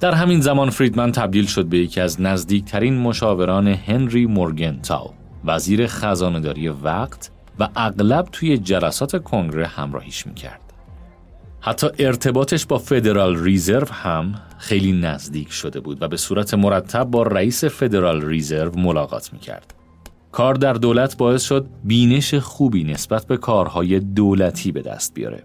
در 0.00 0.14
همین 0.14 0.40
زمان 0.40 0.70
فریدمن 0.70 1.12
تبدیل 1.12 1.46
شد 1.46 1.66
به 1.66 1.78
یکی 1.78 2.00
از 2.00 2.20
نزدیکترین 2.20 2.98
مشاوران 2.98 3.68
هنری 3.68 4.26
مورگنتاو 4.26 5.14
وزیر 5.44 5.86
خزانهداری 5.86 6.68
وقت 6.68 7.30
و 7.58 7.68
اغلب 7.76 8.28
توی 8.32 8.58
جلسات 8.58 9.22
کنگره 9.22 9.66
همراهیش 9.66 10.26
می‌کرد. 10.26 10.67
حتی 11.60 11.86
ارتباطش 11.98 12.66
با 12.66 12.78
فدرال 12.78 13.44
ریزرو 13.44 13.92
هم 13.92 14.34
خیلی 14.58 14.92
نزدیک 14.92 15.52
شده 15.52 15.80
بود 15.80 16.02
و 16.02 16.08
به 16.08 16.16
صورت 16.16 16.54
مرتب 16.54 17.04
با 17.04 17.22
رئیس 17.22 17.64
فدرال 17.64 18.22
ریزرو 18.22 18.78
ملاقات 18.78 19.32
می‌کرد. 19.32 19.74
کار 20.32 20.54
در 20.54 20.72
دولت 20.72 21.16
باعث 21.16 21.42
شد 21.42 21.66
بینش 21.84 22.34
خوبی 22.34 22.84
نسبت 22.84 23.26
به 23.26 23.36
کارهای 23.36 24.00
دولتی 24.00 24.72
به 24.72 24.82
دست 24.82 25.14
بیاره. 25.14 25.44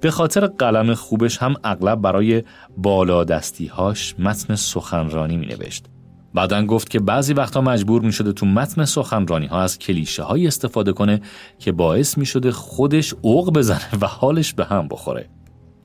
به 0.00 0.10
خاطر 0.10 0.46
قلم 0.46 0.94
خوبش 0.94 1.38
هم 1.38 1.54
اغلب 1.64 2.00
برای 2.00 2.42
بالادستیهاش 2.76 4.14
متن 4.18 4.54
سخنرانی 4.54 5.36
می 5.36 5.46
نوشت. 5.46 5.84
بعدا 6.34 6.64
گفت 6.64 6.90
که 6.90 7.00
بعضی 7.00 7.32
وقتا 7.32 7.60
مجبور 7.60 8.02
می 8.02 8.12
شده 8.12 8.32
تو 8.32 8.46
متن 8.46 8.84
سخنرانی 8.84 9.46
ها 9.46 9.62
از 9.62 9.78
کلیشه 9.78 10.22
های 10.22 10.46
استفاده 10.46 10.92
کنه 10.92 11.20
که 11.58 11.72
باعث 11.72 12.18
می 12.18 12.26
شده 12.26 12.50
خودش 12.50 13.14
اوق 13.22 13.52
بزنه 13.52 13.88
و 14.00 14.06
حالش 14.06 14.54
به 14.54 14.64
هم 14.64 14.88
بخوره. 14.88 15.28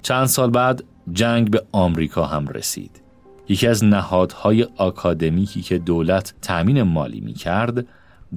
چند 0.05 0.25
سال 0.25 0.49
بعد 0.49 0.83
جنگ 1.11 1.51
به 1.51 1.63
آمریکا 1.71 2.25
هم 2.25 2.47
رسید. 2.47 3.01
یکی 3.49 3.67
از 3.67 3.83
نهادهای 3.83 4.67
آکادمیکی 4.77 5.61
که 5.61 5.77
دولت 5.77 6.33
تأمین 6.41 6.81
مالی 6.81 7.21
می 7.21 7.33
کرد 7.33 7.87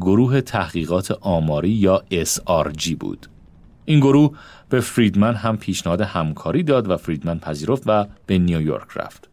گروه 0.00 0.40
تحقیقات 0.40 1.10
آماری 1.10 1.70
یا 1.70 2.02
SRG 2.10 2.94
بود. 3.00 3.26
این 3.84 4.00
گروه 4.00 4.36
به 4.68 4.80
فریدمن 4.80 5.34
هم 5.34 5.56
پیشنهاد 5.56 6.00
همکاری 6.00 6.62
داد 6.62 6.90
و 6.90 6.96
فریدمن 6.96 7.38
پذیرفت 7.38 7.82
و 7.86 8.06
به 8.26 8.38
نیویورک 8.38 8.88
رفت. 8.96 9.28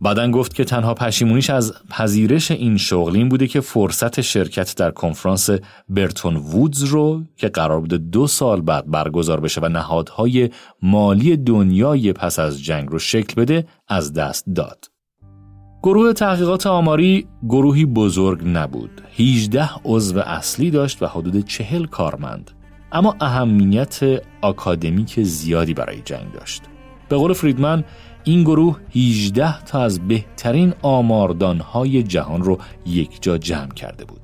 بعدا 0.00 0.30
گفت 0.30 0.54
که 0.54 0.64
تنها 0.64 0.94
پشیمونیش 0.94 1.50
از 1.50 1.74
پذیرش 1.90 2.50
این 2.50 2.76
شغل 2.76 3.16
این 3.16 3.28
بوده 3.28 3.46
که 3.46 3.60
فرصت 3.60 4.20
شرکت 4.20 4.76
در 4.76 4.90
کنفرانس 4.90 5.50
برتون 5.88 6.36
وودز 6.36 6.82
رو 6.82 7.22
که 7.36 7.48
قرار 7.48 7.80
بوده 7.80 7.98
دو 7.98 8.26
سال 8.26 8.60
بعد 8.60 8.90
برگزار 8.90 9.40
بشه 9.40 9.60
و 9.60 9.68
نهادهای 9.68 10.50
مالی 10.82 11.36
دنیای 11.36 12.12
پس 12.12 12.38
از 12.38 12.64
جنگ 12.64 12.88
رو 12.88 12.98
شکل 12.98 13.42
بده 13.42 13.66
از 13.88 14.12
دست 14.12 14.44
داد. 14.54 14.84
گروه 15.82 16.12
تحقیقات 16.12 16.66
آماری 16.66 17.26
گروهی 17.48 17.84
بزرگ 17.84 18.48
نبود. 18.48 19.02
18 19.18 19.70
عضو 19.84 20.18
اصلی 20.18 20.70
داشت 20.70 21.02
و 21.02 21.06
حدود 21.06 21.44
چهل 21.44 21.86
کارمند. 21.86 22.50
اما 22.92 23.16
اهمیت 23.20 24.00
آکادمیک 24.42 25.22
زیادی 25.22 25.74
برای 25.74 26.00
جنگ 26.04 26.32
داشت. 26.32 26.62
به 27.08 27.16
قول 27.16 27.32
فریدمن 27.32 27.84
این 28.28 28.42
گروه 28.42 28.80
18 28.94 29.64
تا 29.64 29.82
از 29.82 30.08
بهترین 30.08 30.74
آماردانهای 30.82 32.02
جهان 32.02 32.42
رو 32.42 32.58
یک 32.86 33.22
جا 33.22 33.38
جمع 33.38 33.74
کرده 33.74 34.04
بود. 34.04 34.20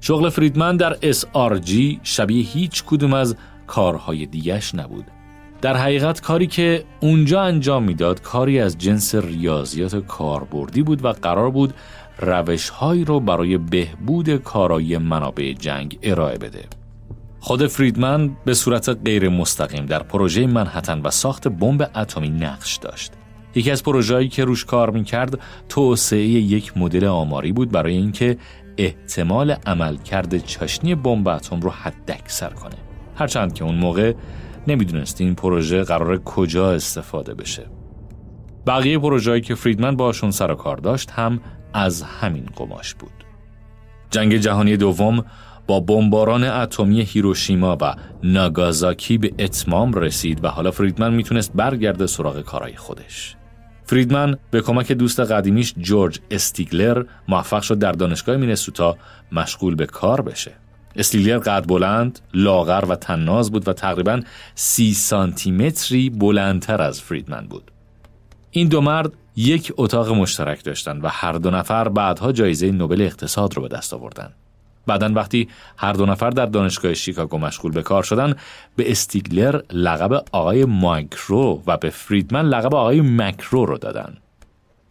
شغل 0.00 0.28
فریدمن 0.28 0.76
در 0.76 0.94
SRG 0.94 1.72
شبیه 2.02 2.44
هیچ 2.44 2.84
کدوم 2.84 3.12
از 3.12 3.36
کارهای 3.66 4.26
دیگش 4.26 4.74
نبود. 4.74 5.04
در 5.62 5.76
حقیقت 5.76 6.20
کاری 6.20 6.46
که 6.46 6.84
اونجا 7.00 7.42
انجام 7.42 7.82
می‌داد 7.82 8.22
کاری 8.22 8.60
از 8.60 8.78
جنس 8.78 9.14
ریاضیات 9.14 9.96
کاربردی 9.96 10.82
بود 10.82 11.04
و 11.04 11.12
قرار 11.12 11.50
بود 11.50 11.74
روشهایی 12.18 13.04
رو 13.04 13.20
برای 13.20 13.58
بهبود 13.58 14.36
کارایی 14.36 14.98
منابع 14.98 15.52
جنگ 15.52 15.98
ارائه 16.02 16.38
بده. 16.38 16.64
خود 17.40 17.66
فریدمن 17.66 18.36
به 18.44 18.54
صورت 18.54 18.88
غیر 18.88 19.28
مستقیم 19.28 19.86
در 19.86 20.02
پروژه 20.02 20.46
منحتن 20.46 21.00
و 21.00 21.10
ساخت 21.10 21.48
بمب 21.48 21.90
اتمی 21.96 22.28
نقش 22.28 22.76
داشت. 22.76 23.12
یکی 23.54 23.70
از 23.70 23.82
پروژه‌ای 23.82 24.28
که 24.28 24.44
روش 24.44 24.64
کار 24.64 24.90
می‌کرد 24.90 25.38
توسعه 25.68 26.20
یک 26.20 26.76
مدل 26.76 27.04
آماری 27.04 27.52
بود 27.52 27.72
برای 27.72 27.96
اینکه 27.96 28.38
احتمال 28.78 29.50
عملکرد 29.50 30.44
چاشنی 30.44 30.94
بمب 30.94 31.28
اتم 31.28 31.60
رو 31.60 31.70
حداکثر 31.70 32.50
کنه. 32.50 32.74
هرچند 33.16 33.54
که 33.54 33.64
اون 33.64 33.74
موقع 33.74 34.14
نمی‌دونست 34.66 35.20
این 35.20 35.34
پروژه 35.34 35.82
قرار 35.82 36.18
کجا 36.18 36.72
استفاده 36.72 37.34
بشه. 37.34 37.66
بقیه 38.66 38.98
پروژه‌ای 38.98 39.40
که 39.40 39.54
فریدمن 39.54 39.96
باشون 39.96 40.30
سر 40.30 40.54
کار 40.54 40.76
داشت 40.76 41.10
هم 41.10 41.40
از 41.74 42.02
همین 42.02 42.48
قماش 42.56 42.94
بود. 42.94 43.12
جنگ 44.10 44.36
جهانی 44.36 44.76
دوم 44.76 45.24
با 45.66 45.80
بمباران 45.80 46.44
اتمی 46.44 47.02
هیروشیما 47.02 47.78
و 47.80 47.94
ناگازاکی 48.22 49.18
به 49.18 49.32
اتمام 49.38 49.92
رسید 49.92 50.44
و 50.44 50.48
حالا 50.48 50.70
فریدمن 50.70 51.14
می‌تونست 51.14 51.52
برگرده 51.54 52.06
سراغ 52.06 52.40
کارهای 52.40 52.76
خودش. 52.76 53.36
فریدمن 53.84 54.36
به 54.50 54.60
کمک 54.60 54.92
دوست 54.92 55.20
قدیمیش 55.20 55.74
جورج 55.78 56.20
استیگلر 56.30 57.04
موفق 57.28 57.62
شد 57.62 57.78
در 57.78 57.92
دانشگاه 57.92 58.36
مینسوتا 58.36 58.96
مشغول 59.32 59.74
به 59.74 59.86
کار 59.86 60.20
بشه. 60.20 60.52
استیگلر 60.96 61.38
قد 61.38 61.66
بلند، 61.66 62.20
لاغر 62.34 62.84
و 62.88 62.96
طناز 62.96 63.52
بود 63.52 63.68
و 63.68 63.72
تقریبا 63.72 64.20
سی 64.54 64.94
سانتیمتری 64.94 66.10
بلندتر 66.10 66.82
از 66.82 67.00
فریدمن 67.00 67.46
بود. 67.46 67.70
این 68.50 68.68
دو 68.68 68.80
مرد 68.80 69.12
یک 69.36 69.72
اتاق 69.76 70.08
مشترک 70.08 70.64
داشتند 70.64 71.04
و 71.04 71.08
هر 71.08 71.32
دو 71.32 71.50
نفر 71.50 71.88
بعدها 71.88 72.32
جایزه 72.32 72.70
نوبل 72.70 73.02
اقتصاد 73.02 73.54
رو 73.54 73.62
به 73.62 73.68
دست 73.68 73.94
آوردند. 73.94 74.34
بعدا 74.86 75.12
وقتی 75.14 75.48
هر 75.76 75.92
دو 75.92 76.06
نفر 76.06 76.30
در 76.30 76.46
دانشگاه 76.46 76.94
شیکاگو 76.94 77.38
مشغول 77.38 77.72
به 77.72 77.82
کار 77.82 78.02
شدن 78.02 78.34
به 78.76 78.90
استیگلر 78.90 79.60
لقب 79.72 80.24
آقای 80.32 80.64
مایکرو 80.64 81.62
و 81.66 81.76
به 81.76 81.90
فریدمن 81.90 82.48
لقب 82.48 82.74
آقای 82.74 83.00
مکرو 83.00 83.66
رو 83.66 83.78
دادن. 83.78 84.16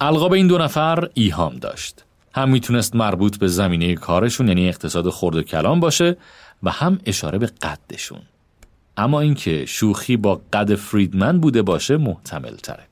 القاب 0.02 0.34
این 0.34 0.48
دو 0.48 0.58
نفر 0.58 1.10
ایهام 1.14 1.56
داشت. 1.56 2.04
هم 2.34 2.50
می‌تونست 2.50 2.96
مربوط 2.96 3.38
به 3.38 3.48
زمینه 3.48 3.96
کارشون 3.96 4.48
یعنی 4.48 4.70
اقتصاد 4.70 5.10
خرد 5.10 5.36
و 5.36 5.42
کلام 5.42 5.80
باشه 5.80 6.18
و 6.64 6.72
هم 6.72 7.00
اشاره 7.06 7.38
به 7.38 7.46
قدشون. 7.46 8.22
اما 8.98 9.22
اینکه 9.22 9.66
شوخی 9.66 10.18
با 10.18 10.42
قد 10.54 10.76
فریدمن 10.76 11.40
بوده 11.40 11.62
باشه 11.62 11.98
محتمل 11.98 12.56
تره. 12.56 12.84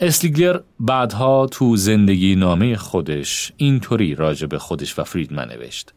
اسلیگلر 0.00 0.60
بعدها 0.80 1.46
تو 1.46 1.76
زندگی 1.76 2.36
نامه 2.36 2.76
خودش 2.76 3.52
اینطوری 3.56 4.14
راجع 4.14 4.46
به 4.46 4.58
خودش 4.58 4.98
و 4.98 5.04
فریدمن 5.04 5.48
نوشت. 5.48 5.94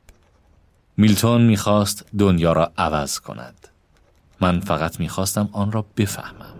میلتون 1.00 1.42
می‌خواست 1.42 2.06
دنیا 2.18 2.54
را 2.54 2.72
عوض 2.78 3.20
کند. 3.20 3.68
من 4.42 4.60
فقط 4.60 5.00
می‌خواستم 5.00 5.50
آن 5.52 5.72
را 5.72 5.86
بفهمم. 5.98 6.56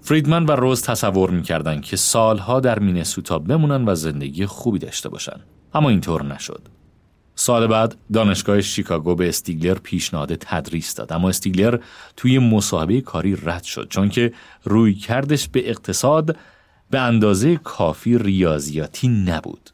فریدمن 0.00 0.46
و 0.46 0.50
رز 0.50 0.82
تصور 0.82 1.30
می‌کردند 1.30 1.82
که 1.82 1.96
سالها 1.96 2.60
در 2.60 2.78
مینسوتا 2.78 3.38
بمونن 3.38 3.88
و 3.88 3.94
زندگی 3.94 4.46
خوبی 4.46 4.78
داشته 4.78 5.08
باشن. 5.08 5.40
اما 5.74 5.88
اینطور 5.88 6.24
نشد. 6.24 6.68
سال 7.34 7.66
بعد 7.66 7.96
دانشگاه 8.12 8.60
شیکاگو 8.60 9.14
به 9.14 9.28
استیگلر 9.28 9.74
پیشنهاد 9.74 10.34
تدریس 10.34 10.94
داد 10.94 11.12
اما 11.12 11.28
استیگلر 11.28 11.78
توی 12.16 12.38
مصاحبه 12.38 13.00
کاری 13.00 13.36
رد 13.36 13.62
شد 13.62 13.86
چون 13.90 14.08
که 14.08 14.32
رویکردش 14.64 15.48
به 15.48 15.70
اقتصاد 15.70 16.36
به 16.90 17.00
اندازه 17.00 17.56
کافی 17.56 18.18
ریاضیاتی 18.18 19.08
نبود. 19.08 19.71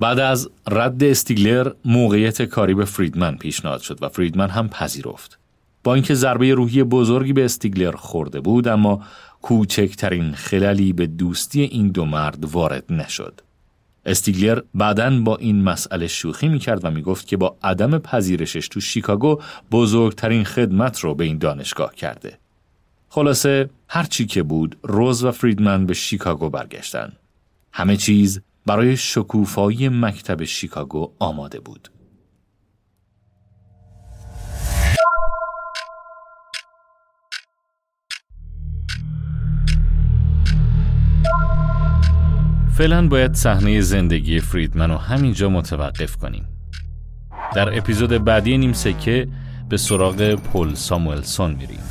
بعد 0.00 0.18
از 0.18 0.48
رد 0.70 1.04
استیگلر 1.04 1.72
موقعیت 1.84 2.42
کاری 2.42 2.74
به 2.74 2.84
فریدمن 2.84 3.36
پیشنهاد 3.36 3.80
شد 3.80 3.98
و 4.02 4.08
فریدمن 4.08 4.48
هم 4.48 4.68
پذیرفت. 4.68 5.38
با 5.84 5.94
اینکه 5.94 6.14
ضربه 6.14 6.54
روحی 6.54 6.82
بزرگی 6.82 7.32
به 7.32 7.44
استیگلر 7.44 7.92
خورده 7.92 8.40
بود 8.40 8.68
اما 8.68 9.02
کوچکترین 9.42 10.32
خلالی 10.32 10.92
به 10.92 11.06
دوستی 11.06 11.62
این 11.62 11.88
دو 11.88 12.04
مرد 12.04 12.44
وارد 12.44 12.92
نشد. 12.92 13.40
استیگلر 14.06 14.60
بعدا 14.74 15.20
با 15.20 15.36
این 15.36 15.62
مسئله 15.62 16.06
شوخی 16.06 16.48
می‌کرد 16.48 16.84
و 16.84 16.90
می‌گفت 16.90 17.26
که 17.26 17.36
با 17.36 17.56
عدم 17.62 17.98
پذیرشش 17.98 18.68
تو 18.68 18.80
شیکاگو 18.80 19.40
بزرگترین 19.70 20.44
خدمت 20.44 21.00
رو 21.00 21.14
به 21.14 21.24
این 21.24 21.38
دانشگاه 21.38 21.94
کرده. 21.94 22.38
خلاصه 23.08 23.70
هرچی 23.88 24.26
که 24.26 24.42
بود 24.42 24.76
روز 24.82 25.24
و 25.24 25.30
فریدمن 25.30 25.86
به 25.86 25.94
شیکاگو 25.94 26.50
برگشتن. 26.50 27.12
همه 27.72 27.96
چیز 27.96 28.40
برای 28.66 28.96
شکوفایی 28.96 29.88
مکتب 29.88 30.44
شیکاگو 30.44 31.12
آماده 31.18 31.60
بود. 31.60 31.88
فعلا 42.76 43.08
باید 43.08 43.34
صحنه 43.34 43.80
زندگی 43.80 44.40
فریدمن 44.40 44.90
رو 44.90 44.96
همینجا 44.96 45.48
متوقف 45.48 46.16
کنیم. 46.16 46.48
در 47.54 47.78
اپیزود 47.78 48.24
بعدی 48.24 48.58
نیم 48.58 48.72
سکه 48.72 49.28
به 49.68 49.76
سراغ 49.76 50.34
پل 50.34 50.74
ساموئلسون 50.74 51.50
میریم. 51.50 51.82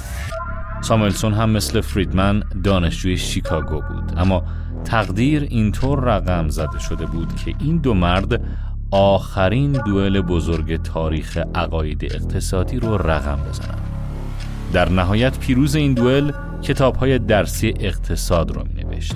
ساموئلسون 0.81 1.33
هم 1.33 1.49
مثل 1.49 1.81
فریدمن 1.81 2.43
دانشجوی 2.63 3.17
شیکاگو 3.17 3.81
بود 3.81 4.13
اما 4.17 4.43
تقدیر 4.85 5.43
اینطور 5.43 5.99
رقم 5.99 6.49
زده 6.49 6.79
شده 6.79 7.05
بود 7.05 7.35
که 7.35 7.55
این 7.59 7.77
دو 7.77 7.93
مرد 7.93 8.41
آخرین 8.91 9.71
دوئل 9.71 10.21
بزرگ 10.21 10.81
تاریخ 10.81 11.37
عقاید 11.55 12.03
اقتصادی 12.03 12.79
رو 12.79 12.97
رقم 12.97 13.39
بزنند. 13.49 13.81
در 14.73 14.89
نهایت 14.89 15.39
پیروز 15.39 15.75
این 15.75 15.93
دوئل 15.93 16.31
کتابهای 16.61 17.19
درسی 17.19 17.73
اقتصاد 17.79 18.51
رو 18.51 18.63
می 18.63 18.83
نوشت. 18.83 19.15